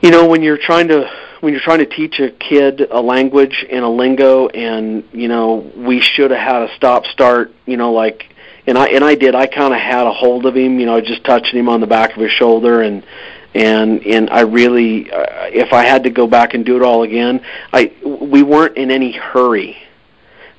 [0.03, 1.11] you know when you're trying to
[1.41, 5.73] when you're trying to teach a kid a language and a lingo, and you know,
[5.77, 7.53] we should have had a stop start.
[7.67, 8.33] You know, like
[8.67, 9.35] and I and I did.
[9.35, 11.87] I kind of had a hold of him, you know, just touching him on the
[11.87, 13.05] back of his shoulder, and
[13.55, 17.03] and and I really, uh, if I had to go back and do it all
[17.03, 19.77] again, I we weren't in any hurry.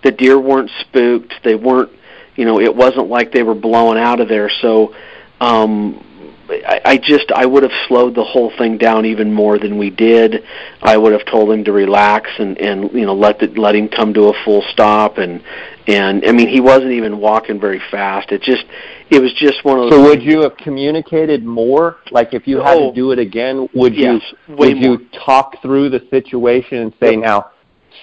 [0.03, 1.34] The deer weren't spooked.
[1.45, 1.91] They weren't,
[2.36, 4.51] you know, it wasn't like they were blowing out of there.
[4.62, 4.93] So,
[5.39, 6.06] um,
[6.49, 9.89] I, I just I would have slowed the whole thing down even more than we
[9.89, 10.43] did.
[10.82, 13.88] I would have told him to relax and and you know let the, let him
[13.88, 15.41] come to a full stop and
[15.88, 18.32] and I mean he wasn't even walking very fast.
[18.32, 18.65] It just
[19.10, 19.93] it was just one of those.
[19.93, 21.97] So would you have communicated more?
[22.12, 24.84] Like if you had oh, to do it again, would you would more.
[24.84, 27.21] you talk through the situation and say yep.
[27.21, 27.51] now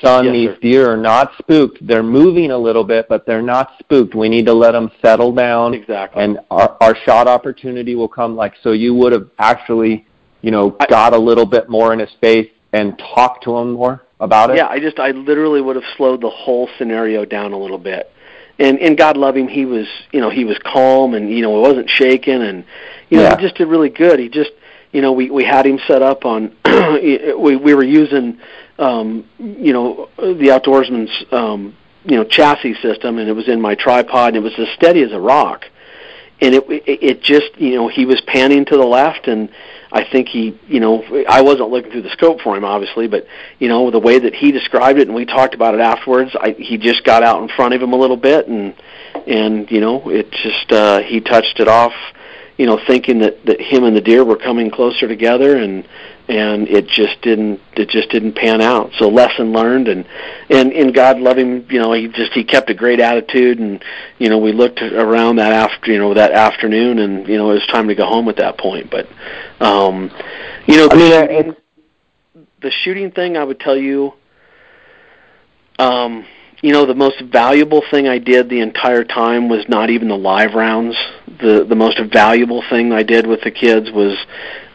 [0.00, 0.58] son, yes, these sir.
[0.60, 1.86] deer are not spooked.
[1.86, 4.14] They're moving a little bit, but they're not spooked.
[4.14, 5.74] We need to let them settle down.
[5.74, 6.22] Exactly.
[6.22, 8.36] And our, our shot opportunity will come.
[8.36, 10.06] Like so, you would have actually,
[10.42, 13.72] you know, I, got a little bit more in his face and talked to him
[13.72, 14.56] more about it.
[14.56, 18.12] Yeah, I just I literally would have slowed the whole scenario down a little bit.
[18.58, 21.56] And and God love him, he was you know he was calm and you know
[21.56, 22.64] he wasn't shaking and
[23.08, 23.36] you know yeah.
[23.36, 24.20] he just did really good.
[24.20, 24.50] He just
[24.92, 28.38] you know we we had him set up on we we were using
[28.80, 33.74] um, you know, the outdoorsman's, um, you know, chassis system, and it was in my
[33.74, 35.66] tripod, and it was as steady as a rock.
[36.40, 39.50] And it, it, just, you know, he was panning to the left, and
[39.92, 43.26] I think he, you know, I wasn't looking through the scope for him, obviously, but
[43.58, 46.52] you know, the way that he described it, and we talked about it afterwards, I,
[46.52, 48.74] he just got out in front of him a little bit, and
[49.26, 51.92] and you know, it just, uh, he touched it off,
[52.56, 55.86] you know, thinking that that him and the deer were coming closer together, and
[56.30, 58.92] and it just didn't it just didn't pan out.
[58.98, 60.06] So lesson learned and
[60.48, 63.84] and and god love him you know he just he kept a great attitude and
[64.18, 67.54] you know we looked around that after you know that afternoon and you know it
[67.54, 68.90] was time to go home at that point.
[68.90, 69.08] But
[69.60, 70.10] um
[70.66, 71.56] you know the, I mean, shooting,
[72.62, 74.12] the shooting thing i would tell you
[75.78, 76.24] um
[76.62, 80.18] you know the most valuable thing I did the entire time was not even the
[80.18, 80.94] live rounds.
[81.26, 84.16] The the most valuable thing I did with the kids was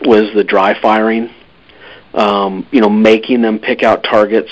[0.04, 1.30] was the dry firing
[2.16, 4.50] um, you know, making them pick out targets,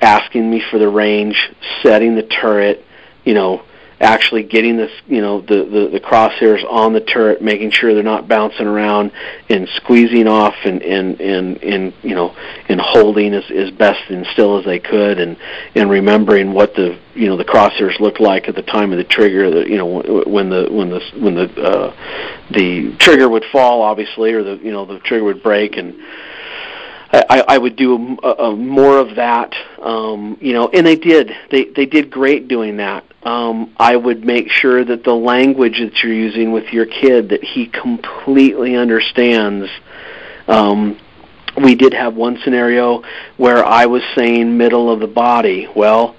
[0.00, 1.50] asking me for the range,
[1.82, 2.84] setting the turret,
[3.24, 3.62] you know,
[4.00, 8.02] actually getting this, you know, the, the, the crosshairs on the turret, making sure they're
[8.02, 9.10] not bouncing around
[9.48, 12.34] and squeezing off and, and, and, and you know,
[12.68, 15.36] and holding as, as best and still as they could and,
[15.74, 19.04] and remembering what the, you know, the crosshairs looked like at the time of the
[19.04, 21.96] trigger, the, you know, when the, when the, when the, uh,
[22.52, 25.94] the trigger would fall obviously or the, you know, the trigger would break and,
[27.10, 31.32] I, I would do a, a, more of that, um, you know, and they did.
[31.50, 33.04] They they did great doing that.
[33.22, 37.42] Um, I would make sure that the language that you're using with your kid that
[37.42, 39.70] he completely understands.
[40.46, 40.98] Um,
[41.62, 43.02] we did have one scenario
[43.36, 45.66] where I was saying middle of the body.
[45.74, 46.14] Well,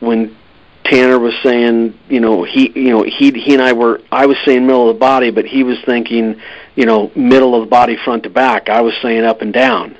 [0.00, 0.36] when
[0.84, 4.36] Tanner was saying, you know, he, you know, he, he and I were, I was
[4.44, 6.40] saying middle of the body, but he was thinking,
[6.76, 8.68] you know, middle of the body front to back.
[8.68, 9.96] I was saying up and down.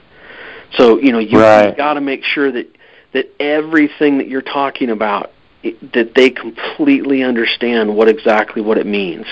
[0.77, 1.77] So you know you, right.
[1.77, 2.69] got to make sure that
[3.13, 8.87] that everything that you're talking about it, that they completely understand what exactly what it
[8.87, 9.27] means.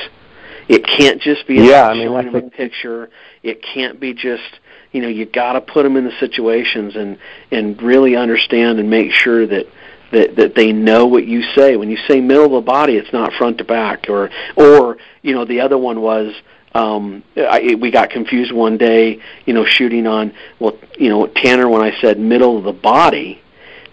[0.68, 3.10] It can't just be yeah, I mean, showing them a picture.
[3.42, 4.58] It can't be just
[4.92, 7.18] you know you got to put them in the situations and
[7.50, 9.66] and really understand and make sure that
[10.12, 11.76] that that they know what you say.
[11.76, 15.34] When you say middle of the body, it's not front to back or or you
[15.34, 16.34] know the other one was
[16.76, 21.68] um, I, we got confused one day, you know, shooting on well, you know, Tanner
[21.68, 23.40] when I said middle of the body,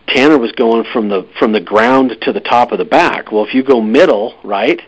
[0.08, 3.32] Tanner was going from the from the ground to the top of the back.
[3.32, 4.82] Well, if you go middle, right?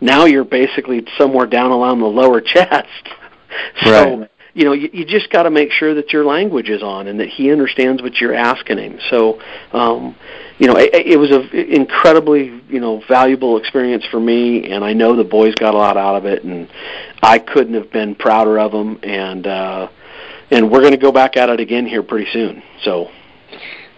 [0.00, 3.08] Now you're basically somewhere down along the lower chest.
[3.84, 4.30] so, right.
[4.60, 7.18] You know, you, you just got to make sure that your language is on and
[7.18, 8.98] that he understands what you're asking him.
[9.08, 9.40] So,
[9.72, 10.14] um,
[10.58, 14.92] you know, it, it was an incredibly, you know, valuable experience for me, and I
[14.92, 16.68] know the boys got a lot out of it, and
[17.22, 19.88] I couldn't have been prouder of them, and uh,
[20.50, 22.62] and we're going to go back at it again here pretty soon.
[22.84, 23.08] So.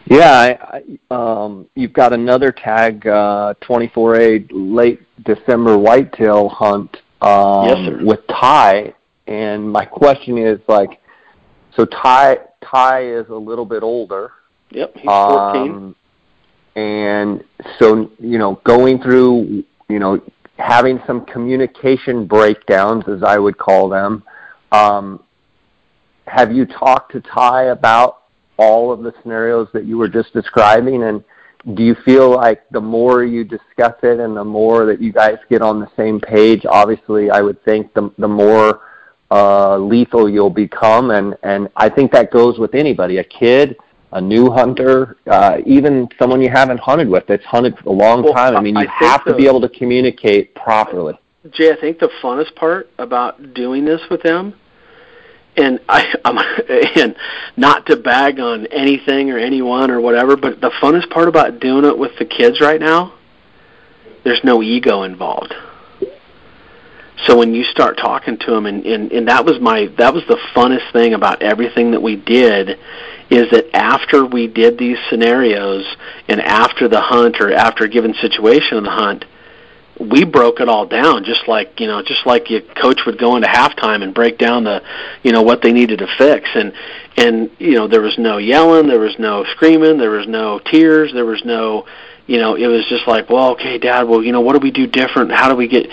[0.04, 7.68] Yeah, I, I, um, you've got another tag, uh, 24A late December whitetail hunt um,
[7.68, 8.04] yes, sir.
[8.04, 8.94] with Ty,
[9.32, 11.00] and my question is like,
[11.74, 14.32] so Ty Ty is a little bit older.
[14.72, 15.70] Yep, he's 14.
[15.70, 15.96] Um,
[16.76, 17.44] and
[17.78, 20.20] so you know, going through you know
[20.58, 24.22] having some communication breakdowns, as I would call them.
[24.70, 25.24] Um,
[26.26, 28.24] have you talked to Ty about
[28.58, 31.04] all of the scenarios that you were just describing?
[31.04, 31.24] And
[31.74, 35.36] do you feel like the more you discuss it and the more that you guys
[35.48, 38.82] get on the same page, obviously, I would think the the more
[39.32, 43.76] uh, lethal you'll become, and and I think that goes with anybody, a kid,
[44.12, 48.22] a new hunter, uh, even someone you haven't hunted with that's hunted for a long
[48.22, 48.56] Well, time.
[48.56, 51.18] I mean, you I have to be able to communicate properly.
[51.50, 54.54] Jay, I think the funnest part about doing this with them,
[55.56, 56.38] and I, I'm,
[56.96, 57.16] and
[57.56, 61.86] not to bag on anything or anyone or whatever, but the funnest part about doing
[61.86, 63.14] it with the kids right now,
[64.24, 65.54] there's no ego involved.
[67.26, 70.24] So when you start talking to them, and, and and that was my that was
[70.28, 72.78] the funnest thing about everything that we did,
[73.30, 75.84] is that after we did these scenarios
[76.28, 79.24] and after the hunt or after a given situation in the hunt,
[80.00, 83.36] we broke it all down just like you know just like your coach would go
[83.36, 84.82] into halftime and break down the
[85.22, 86.48] you know what they needed to fix.
[86.54, 86.72] And
[87.16, 91.12] and you know there was no yelling there was no screaming there was no tears
[91.12, 91.86] there was no
[92.26, 94.70] you know it was just like well okay dad well you know what do we
[94.70, 95.30] do different?
[95.30, 95.88] How do we get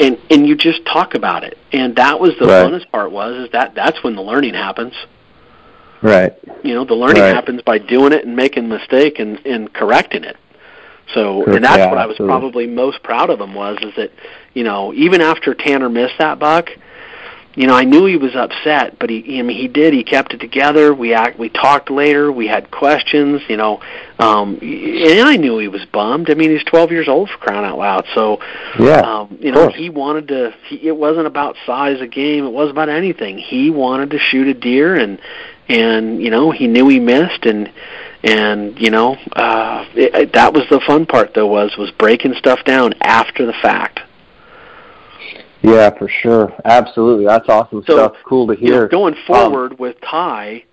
[0.00, 2.64] and and you just talk about it and that was the Right.
[2.64, 4.94] funnest part was is that that's when the learning happens
[6.02, 6.32] Right.
[6.64, 7.34] you know the learning Right.
[7.34, 10.36] happens by doing it and making a mistake and and correcting it
[11.14, 12.26] so and that's yeah, what i was absolutely.
[12.26, 14.10] probably most proud of him was is that
[14.54, 16.70] you know even after tanner missed that buck
[17.56, 20.32] you know i knew he was upset but he i mean he did he kept
[20.32, 23.80] it together we act we talked later we had questions you know
[24.20, 27.64] um and i knew he was bummed i mean he's 12 years old for crying
[27.64, 28.38] out loud so
[28.78, 29.00] Yeah.
[29.00, 29.74] um, you know, course.
[29.74, 30.54] he wanted to.
[30.68, 32.44] He, it wasn't about size of game.
[32.44, 33.38] It wasn't about anything.
[33.38, 35.18] He wanted to shoot a deer, and
[35.68, 37.70] and you know, he knew he missed, and
[38.22, 41.34] and you know, uh, it, it, that was the fun part.
[41.34, 44.00] Though was was breaking stuff down after the fact.
[45.62, 46.52] Yeah, for sure.
[46.64, 47.26] Absolutely.
[47.26, 48.16] That's awesome So, stuff.
[48.24, 48.88] Cool to You know, hear.
[48.88, 50.64] going Um, forward with Ty,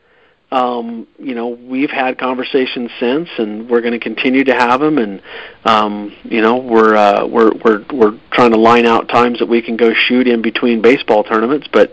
[0.49, 4.97] um, you know, we've had conversations since, and we're going to continue to have them.
[4.97, 5.21] And
[5.65, 9.61] um, you know, we're uh, we're we're we're trying to line out times that we
[9.61, 11.67] can go shoot in between baseball tournaments.
[11.71, 11.91] But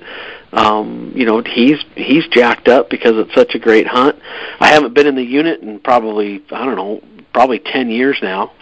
[0.53, 4.21] um, you know, he's he's jacked up because it's such a great hunt.
[4.61, 8.53] I haven't been in the unit in probably I don't know probably ten years now,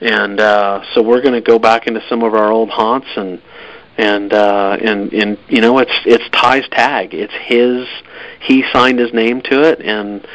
[0.00, 3.42] and uh, so we're going to go back into some of our old haunts and
[3.96, 7.14] and uh and and you know it's it's Ty's tag.
[7.14, 7.86] It's his
[8.40, 10.26] he signed his name to it and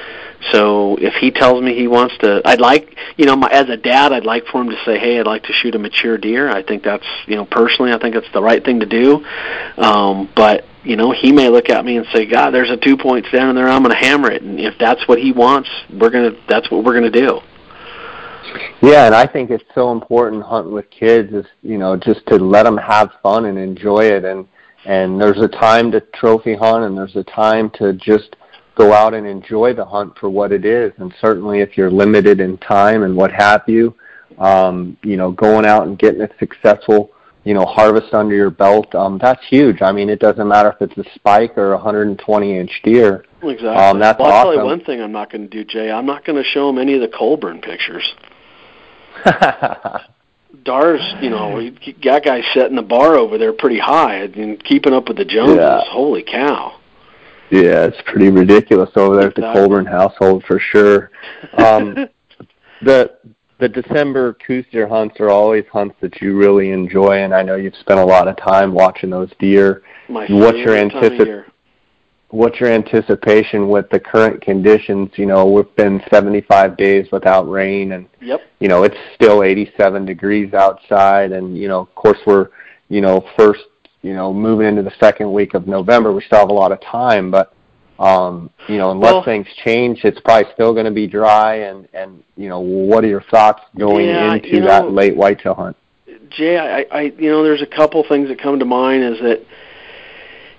[0.51, 3.77] so if he tells me he wants to I'd like you know my, as a
[3.77, 6.49] dad I'd like for him to say hey I'd like to shoot a mature deer.
[6.49, 9.25] I think that's you know personally I think it's the right thing to do.
[9.77, 12.95] Um but you know he may look at me and say god there's a two
[12.95, 16.09] point standing there I'm going to hammer it and if that's what he wants we're
[16.09, 17.41] going to that's what we're going to do.
[18.81, 22.35] Yeah, and I think it's so important hunting with kids is you know just to
[22.35, 24.47] let them have fun and enjoy it, and
[24.85, 28.35] and there's a time to trophy hunt, and there's a time to just
[28.75, 30.93] go out and enjoy the hunt for what it is.
[30.97, 33.93] And certainly, if you're limited in time and what have you,
[34.37, 37.11] um, you know, going out and getting a successful
[37.43, 39.81] you know harvest under your belt, um, that's huge.
[39.81, 43.25] I mean, it doesn't matter if it's a spike or a 120 inch deer.
[43.41, 43.69] Exactly.
[43.69, 45.91] Um, that's well, I'll tell you one thing I'm not going to do, Jay.
[45.91, 48.13] I'm not going to show him any of the Colburn pictures.
[50.63, 54.93] Dars, you know, he- that guy setting the bar over there pretty high and keeping
[54.93, 55.57] up with the Joneses.
[55.57, 55.81] Yeah.
[55.85, 56.79] Holy cow!
[57.51, 61.11] Yeah, it's pretty ridiculous over there at the Colburn household for sure.
[61.53, 61.95] Um,
[62.81, 63.17] the
[63.59, 67.55] the December Coues deer hunts are always hunts that you really enjoy, and I know
[67.55, 69.83] you've spent a lot of time watching those deer.
[70.07, 71.45] My What's your favorite time of anticip- year.
[72.31, 75.09] What's your anticipation with the current conditions?
[75.15, 78.41] You know, we've been 75 days without rain, and Yep.
[78.59, 82.49] you know it's still 87 degrees outside, and you know, of course, we're
[82.89, 83.61] you know first
[84.03, 86.11] you know moving into the second week of November.
[86.11, 87.51] We still have a lot of time, but
[87.97, 91.55] um, you know, unless Well- things change, it's probably still going to be dry.
[91.55, 95.15] And and you know, what are your thoughts going Yeah, into you know- that late
[95.15, 95.75] whitetail hunt?
[96.29, 99.03] Jay, I, I, you know, there's a couple things that come to mind.
[99.03, 99.41] Is that,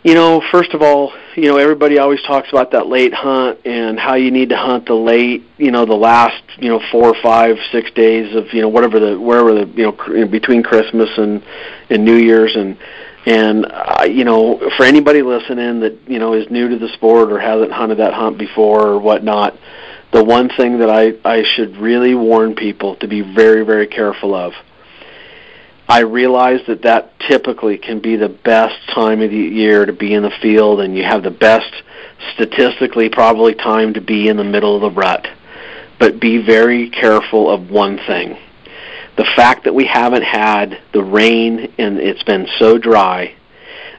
[0.02, 3.98] you know, first of all, you know, everybody always talks about that late hunt and
[3.98, 7.56] how you need to hunt the late, you know, the last, you know, four, five,
[7.70, 11.42] six days of, you know, whatever the, wherever the, you know, between Christmas and
[11.90, 12.78] and New Year's and
[13.26, 17.30] and uh, you know, for anybody listening that you know is new to the sport
[17.30, 19.58] or hasn't hunted that hunt before or whatnot,
[20.12, 24.34] the one thing that I I should really warn people to be very very careful
[24.34, 24.54] of.
[25.90, 30.14] I realize that that typically can be the best time of the year to be
[30.14, 31.82] in the field, and you have the best
[32.34, 35.26] statistically probably time to be in the middle of the rut.
[35.98, 38.38] But be very careful of one thing.
[39.16, 43.34] The fact that we haven't had the rain and it's been so dry,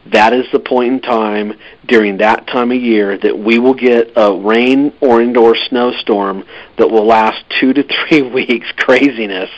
[0.07, 1.53] that is the point in time
[1.85, 6.43] during that time of year that we will get a rain or indoor snowstorm
[6.77, 9.49] that will last two to three weeks craziness.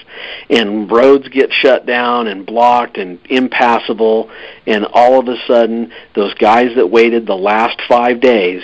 [0.50, 4.30] And roads get shut down and blocked and impassable.
[4.68, 8.64] And all of a sudden those guys that waited the last five days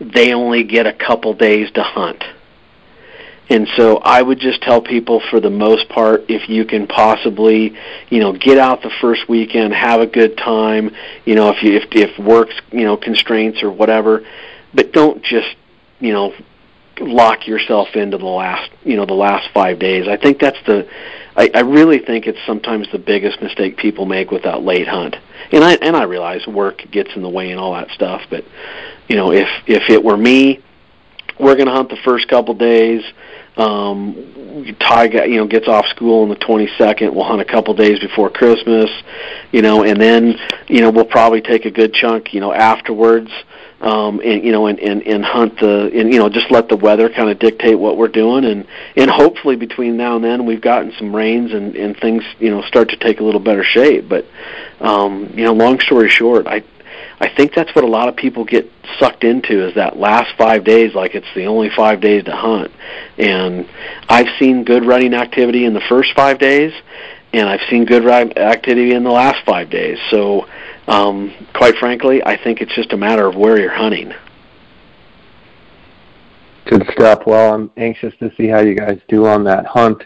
[0.00, 2.24] they only get a couple days to hunt
[3.50, 7.76] and so I would just tell people for the most part, if you can possibly,
[8.08, 10.94] you know, get out the first weekend, have a good time,
[11.24, 14.24] you know, if you if if works, you know, constraints or whatever,
[14.72, 15.56] but don't just,
[15.98, 16.32] you know,
[17.00, 20.06] lock yourself into the last, you know, the last 5 days.
[20.06, 20.88] I think that's the
[21.36, 25.16] I, I really think it's sometimes the biggest mistake people make with that late hunt.
[25.50, 28.44] And I and I realize work gets in the way and all that stuff, but
[29.08, 30.60] you know, if if it were me,
[31.40, 33.02] we're going to hunt the first couple days
[33.56, 37.14] um, Ty, you know, gets off school on the 22nd.
[37.14, 38.90] We'll hunt a couple days before Christmas,
[39.52, 40.36] you know, and then
[40.68, 43.30] you know we'll probably take a good chunk, you know, afterwards,
[43.80, 46.76] um, and you know, and, and and hunt the, and you know, just let the
[46.76, 50.60] weather kind of dictate what we're doing, and and hopefully between now and then we've
[50.60, 54.08] gotten some rains and and things, you know, start to take a little better shape.
[54.08, 54.26] But
[54.80, 56.62] um, you know, long story short, I
[57.20, 60.64] I think that's what a lot of people get sucked into is that last five
[60.64, 62.72] days like it's the only five days to hunt.
[63.18, 63.68] And
[64.08, 66.72] I've seen good running activity in the first five days,
[67.34, 69.98] and I've seen good activity in the last five days.
[70.10, 70.46] So,
[70.88, 74.14] um, quite frankly, I think it's just a matter of where you're hunting.
[76.64, 77.24] Good stuff.
[77.26, 80.04] Well, I'm anxious to see how you guys do on that hunt.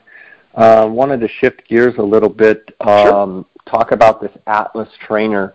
[0.55, 2.75] Uh, wanted to shift gears a little bit.
[2.81, 3.45] Um, sure.
[3.67, 5.55] Talk about this Atlas trainer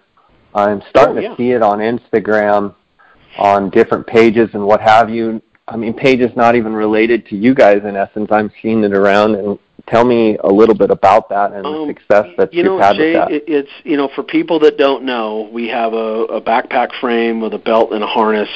[0.67, 1.29] I'm starting oh, yeah.
[1.29, 2.75] to see it on Instagram,
[3.37, 5.41] on different pages and what have you.
[5.67, 8.29] I mean, pages not even related to you guys in essence.
[8.31, 11.93] I'm seeing it around, and tell me a little bit about that and um, the
[11.93, 13.51] success that you you've know, had Jay, with that.
[13.51, 17.53] It's you know, for people that don't know, we have a, a backpack frame with
[17.53, 18.49] a belt and a harness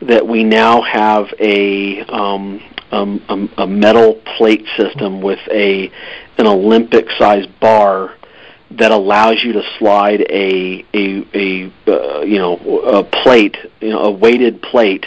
[0.00, 2.60] that we now have a um,
[2.90, 5.90] um, a, a metal plate system with a
[6.38, 8.16] an Olympic sized bar
[8.78, 14.00] that allows you to slide a a a uh, you know a plate, you know,
[14.00, 15.06] a weighted plate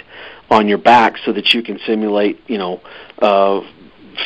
[0.49, 2.81] on your back so that you can simulate, you know,
[3.19, 3.61] uh,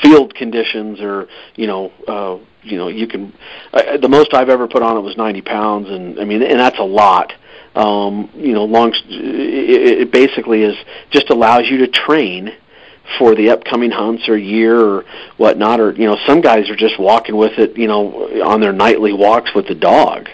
[0.01, 3.33] field conditions or you know uh, you know you can.
[3.73, 6.59] Uh, the most I've ever put on it was 90 pounds, and I mean, and
[6.59, 7.33] that's a lot.
[7.75, 8.93] Um, you know, long.
[8.93, 10.75] It, it basically is
[11.11, 12.51] just allows you to train
[13.17, 15.05] for the upcoming hunts or year or
[15.37, 15.79] whatnot.
[15.79, 19.13] Or you know, some guys are just walking with it, you know, on their nightly
[19.13, 20.27] walks with the dog.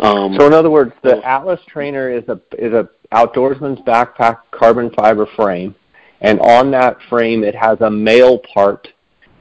[0.00, 4.90] Um, so in other words, the Atlas Trainer is a is a outdoorsman's backpack carbon
[4.96, 5.74] fiber frame,
[6.20, 8.88] and on that frame it has a male part,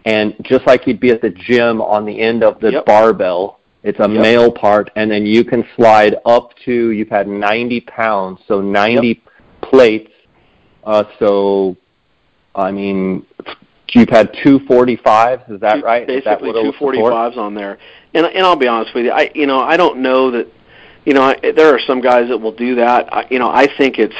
[0.05, 2.85] and just like you'd be at the gym on the end of the yep.
[2.85, 4.21] barbell, it's a yep.
[4.21, 9.07] male part, and then you can slide up to you've had 90 pounds, so 90
[9.07, 9.17] yep.
[9.61, 10.11] plates.
[10.83, 11.77] Uh, so
[12.55, 13.25] I mean,
[13.93, 15.43] you've had two forty fives.
[15.49, 16.05] Is that right?
[16.05, 17.77] Basically, that two forty fives on there.
[18.13, 20.47] And and I'll be honest with you, I you know I don't know that,
[21.05, 23.13] you know I, there are some guys that will do that.
[23.13, 24.15] I, you know I think it's,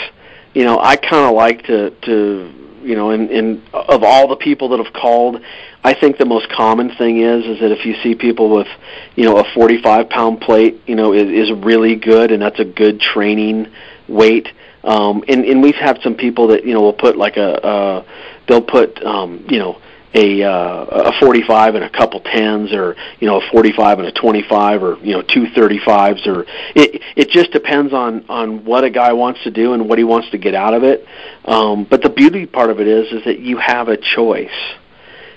[0.54, 4.36] you know I kind of like to to you know in in of all the
[4.36, 5.42] people that have called,
[5.84, 8.68] I think the most common thing is is that if you see people with,
[9.16, 12.66] you know, a 45 pound plate, you know, is, is really good, and that's a
[12.66, 13.68] good training
[14.08, 14.50] weight.
[14.84, 18.06] Um, and and we've had some people that you know will put like a, a
[18.48, 19.82] they'll put um, you know
[20.14, 24.12] a uh, a 45 and a couple tens or you know a 45 and a
[24.12, 28.90] 25 or you know two 35s or it it just depends on on what a
[28.90, 31.06] guy wants to do and what he wants to get out of it.
[31.46, 34.50] Um but the beauty part of it is is that you have a choice.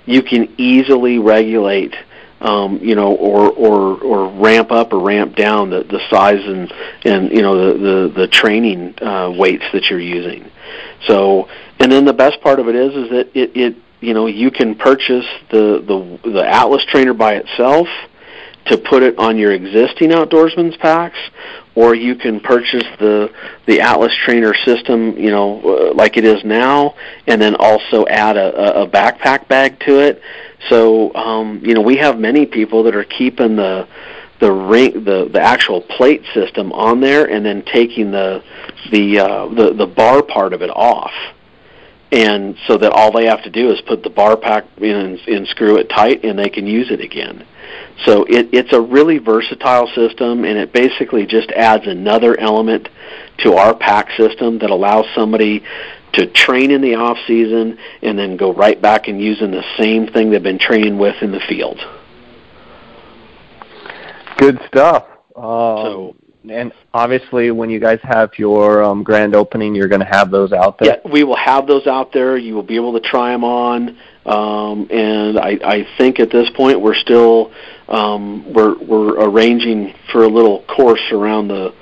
[0.07, 1.95] You can easily regulate
[2.43, 6.73] um, you know, or or or ramp up or ramp down the the size and
[7.05, 10.51] and you know the the, the training uh, weights that you're using.
[11.07, 14.27] So, and then the best part of it is is that it it you know
[14.27, 17.87] you can purchase the the the Atlas trainer by itself
[18.67, 21.19] to put it on your existing outdoorsman's packs
[21.75, 23.31] or you can purchase the
[23.67, 26.95] the Atlas Trainer system, you know, uh, like it is now,
[27.27, 30.21] and then also add a, a backpack bag to it.
[30.69, 33.89] So, um, you know, we have many people that are keeping the
[34.41, 38.43] the ring the the actual plate system on there, and then taking the
[38.91, 41.13] the uh, the the bar part of it off.
[42.11, 45.19] And so that all they have to do is put the bar pack in and,
[45.21, 47.47] and screw it tight, and they can use it again.
[48.05, 52.89] So it, it's a really versatile system, and it basically just adds another element
[53.39, 55.63] to our pack system that allows somebody
[56.15, 60.07] to train in the off season and then go right back and using the same
[60.07, 61.79] thing they've been training with in the field.
[64.39, 65.07] Good stuff.
[65.37, 66.17] Um, so
[66.51, 70.53] and obviously, when you guys have your um, grand opening, you're going to have those
[70.53, 71.01] out there.
[71.05, 72.37] Yeah, we will have those out there.
[72.37, 73.97] You will be able to try them on,
[74.27, 77.53] um, and I, I think at this point we're still
[77.89, 81.73] um, we're we're arranging for a little course around the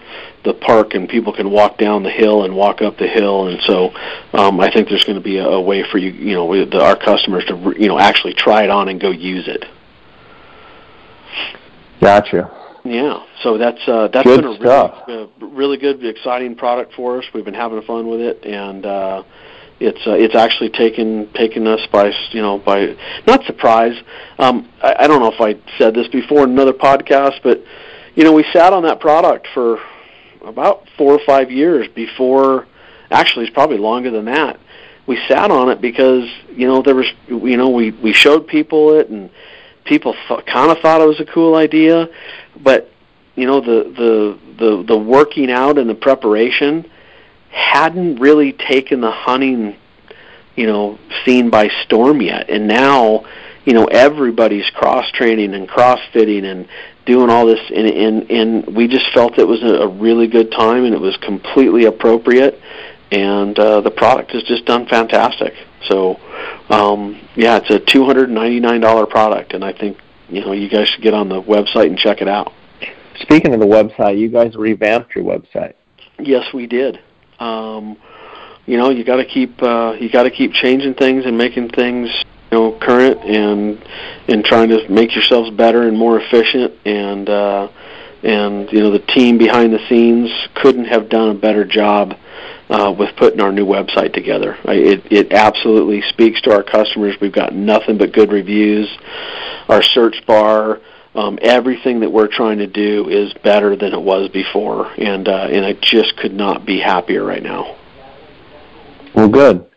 [0.45, 3.61] the park, and people can walk down the hill and walk up the hill, and
[3.63, 3.91] so
[4.33, 6.83] um, I think there's going to be a, a way for you, you know, the,
[6.83, 9.65] our customers to you know actually try it on and go use it.
[12.01, 12.51] Gotcha.
[12.85, 15.05] Yeah, so that's uh, that's good been a stuff.
[15.07, 17.25] really, uh, really good, exciting product for us.
[17.35, 19.23] We've been having fun with it, and uh,
[19.81, 23.95] it's uh, it's actually taken taken us by you know by not surprise.
[24.39, 27.63] Um, I, I don't know if I said this before in another podcast, but
[28.15, 29.79] you know we sat on that product for
[30.45, 32.67] about four or five years before.
[33.11, 34.59] Actually, it's probably longer than that.
[35.07, 38.99] We sat on it because you know there was you know we we showed people
[38.99, 39.31] it and
[39.85, 42.09] people th- kind of thought it was a cool idea,
[42.63, 42.91] but
[43.35, 46.89] you know the the the the working out and the preparation
[47.51, 49.77] hadn't really taken the hunting
[50.57, 53.25] you know scene by storm yet and now
[53.65, 56.69] you know everybody's cross training and cross fitting and
[57.11, 60.51] doing all this and and and we just felt it was a, a really good
[60.53, 62.61] time and it was completely appropriate
[63.11, 65.53] and uh the product has just done fantastic
[65.89, 66.21] so
[66.71, 69.99] um yeah it's a two hundred and ninety nine dollar product and i think
[70.29, 72.53] you know you guys should get on the website and check it out
[73.21, 75.75] Speaking of the website, you guys revamped your website.
[76.19, 76.99] Yes, we did.
[77.39, 77.97] Um,
[78.67, 81.71] you know, you got to keep uh, you got to keep changing things and making
[81.71, 82.09] things
[82.51, 83.83] you know current and
[84.29, 87.69] and trying to make yourselves better and more efficient and uh,
[88.23, 92.15] and you know the team behind the scenes couldn't have done a better job
[92.69, 94.57] uh, with putting our new website together.
[94.65, 97.17] I, it it absolutely speaks to our customers.
[97.21, 98.89] We've got nothing but good reviews.
[99.69, 100.81] Our search bar
[101.15, 105.49] um, everything that we're trying to do is better than it was before, and uh,
[105.51, 107.77] and I just could not be happier right now.
[109.15, 109.69] Well, good,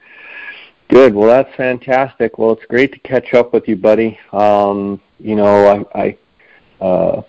[0.94, 1.16] good.
[1.16, 2.38] Well, that's fantastic.
[2.38, 4.20] Well, it's great to catch up with you, buddy.
[4.32, 6.18] Um, you know, I,
[6.80, 7.22] I uh,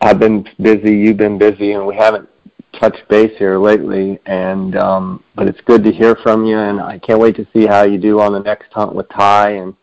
[0.00, 2.28] I've been busy, you've been busy, and we haven't
[2.78, 4.20] touched base here lately.
[4.26, 7.66] And um, but it's good to hear from you, and I can't wait to see
[7.66, 9.74] how you do on the next hunt with Ty and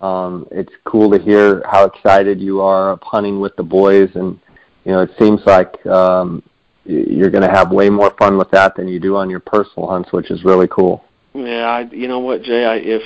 [0.00, 4.38] um, it's cool to hear how excited you are of hunting with the boys, and
[4.84, 6.42] you know it seems like um,
[6.84, 9.88] you're going to have way more fun with that than you do on your personal
[9.88, 11.04] hunts, which is really cool.
[11.46, 12.64] Yeah, I, you know what, Jay?
[12.64, 13.02] I, if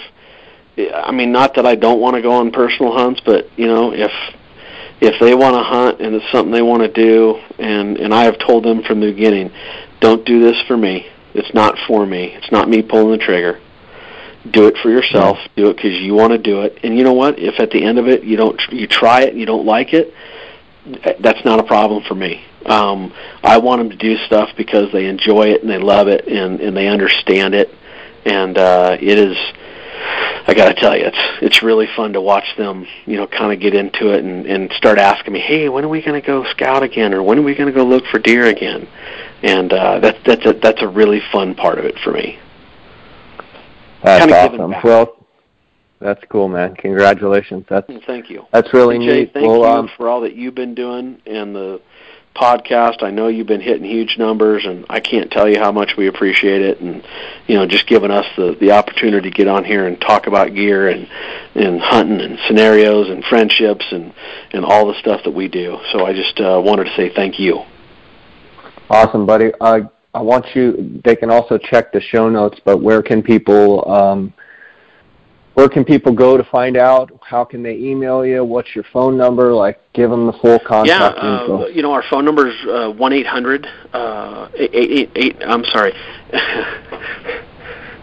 [0.95, 3.93] I mean, not that I don't want to go on personal hunts, but you know,
[3.93, 4.11] if
[5.01, 8.24] if they want to hunt and it's something they want to do, and and I
[8.24, 9.53] have told them from the beginning,
[10.01, 11.07] don't do this for me.
[11.35, 12.35] It's not for me.
[12.35, 13.61] It's not me pulling the trigger
[14.51, 17.12] do it for yourself do it because you want to do it and you know
[17.12, 19.64] what if at the end of it you don't you try it and you don't
[19.64, 20.12] like it
[21.20, 23.12] that's not a problem for me um
[23.45, 26.61] i want them to do stuff because they enjoy it and they love it and
[26.61, 27.70] and they understand it
[28.25, 29.37] and uh it is
[30.45, 33.53] I got to tell you, it's it's really fun to watch them, you know, kind
[33.53, 36.27] of get into it and and start asking me, "Hey, when are we going to
[36.27, 38.89] go scout again, or when are we going to go look for deer again?"
[39.43, 42.39] And uh, that's that's a that's a really fun part of it for me.
[44.03, 44.75] That's awesome.
[44.83, 45.27] Well,
[46.01, 46.75] that's cool, man.
[46.75, 47.64] Congratulations.
[47.68, 48.45] That's thank you.
[48.53, 49.33] That's really Jay, neat.
[49.33, 51.81] Thank well, you um, for all that you've been doing and the
[52.35, 53.03] podcast.
[53.03, 56.07] I know you've been hitting huge numbers, and I can't tell you how much we
[56.07, 56.80] appreciate it.
[56.80, 57.07] And
[57.47, 60.55] you know, just giving us the the opportunity to get on here and talk about
[60.55, 61.09] gear and
[61.55, 64.12] and hunting and scenarios and friendships and
[64.53, 65.78] and all the stuff that we do.
[65.93, 67.62] So I just uh, wanted to say thank you.
[68.91, 69.53] Awesome, buddy.
[69.61, 69.80] Uh,
[70.14, 71.01] I want you.
[71.05, 73.91] They can also check the show notes, but where can people?
[73.91, 74.33] Um,
[75.55, 77.11] where can people go to find out?
[77.33, 78.45] How can they email you?
[78.45, 79.55] What's your phone number?
[79.55, 81.66] Like, give them the full contact yeah, uh, info.
[81.68, 85.37] you know, our phone number is uh, one eight hundred uh, eight eight eight.
[85.41, 85.95] I'm sorry.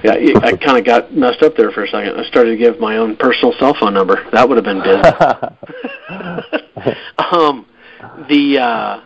[0.03, 2.19] yeah, I kind of got messed up there for a second.
[2.19, 4.27] I started to give my own personal cell phone number.
[4.31, 4.97] That would have been busy.
[7.19, 7.67] um,
[8.29, 9.01] the uh,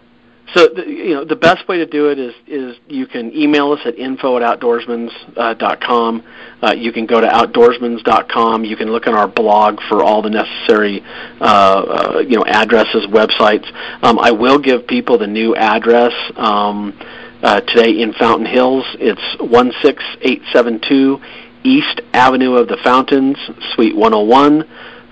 [0.54, 3.72] so the, you know the best way to do it is is you can email
[3.72, 6.24] us at info at outdoorsmans.com.
[6.62, 8.66] Uh, uh, you can go to outdoorsmans.com.
[8.66, 11.04] You can look on our blog for all the necessary
[11.40, 13.72] uh, uh, you know addresses, websites.
[14.04, 16.14] Um, I will give people the new address.
[16.36, 17.00] Um,
[17.42, 21.20] uh, today in Fountain Hills, it's 16872
[21.66, 23.38] East Avenue of the Fountains,
[23.74, 24.64] Suite 101,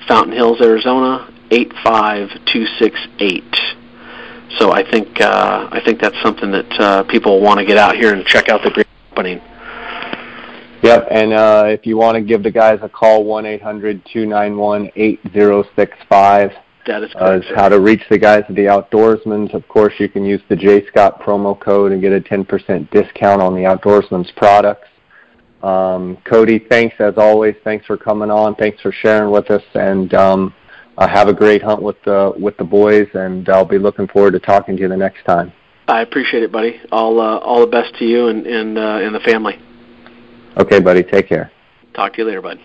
[0.07, 3.80] Fountain Hills, Arizona 85268.
[4.57, 7.95] So I think uh, I think that's something that uh, people want to get out
[7.95, 9.41] here and check out the green opening.
[10.83, 14.01] Yep, and uh, if you want to give the guys a call, one eight hundred
[14.11, 16.51] two nine one eight zero six five.
[16.87, 17.45] That is uh, correct.
[17.45, 19.53] is how to reach the guys at the Outdoorsman's.
[19.53, 23.39] Of course, you can use the Jay Scott promo code and get a 10% discount
[23.39, 24.87] on the Outdoorsman's products.
[25.61, 27.55] Um, Cody, thanks as always.
[27.63, 28.55] Thanks for coming on.
[28.55, 30.60] Thanks for sharing with us, and um, uh,
[31.07, 33.07] have a great hunt with the with the boys.
[33.13, 35.51] And I'll be looking forward to talking to you the next time.
[35.87, 36.79] I appreciate it, buddy.
[36.91, 39.59] All uh, all the best to you and and uh, and the family.
[40.57, 41.03] Okay, buddy.
[41.03, 41.51] Take care.
[41.93, 42.59] Talk to you later, bud.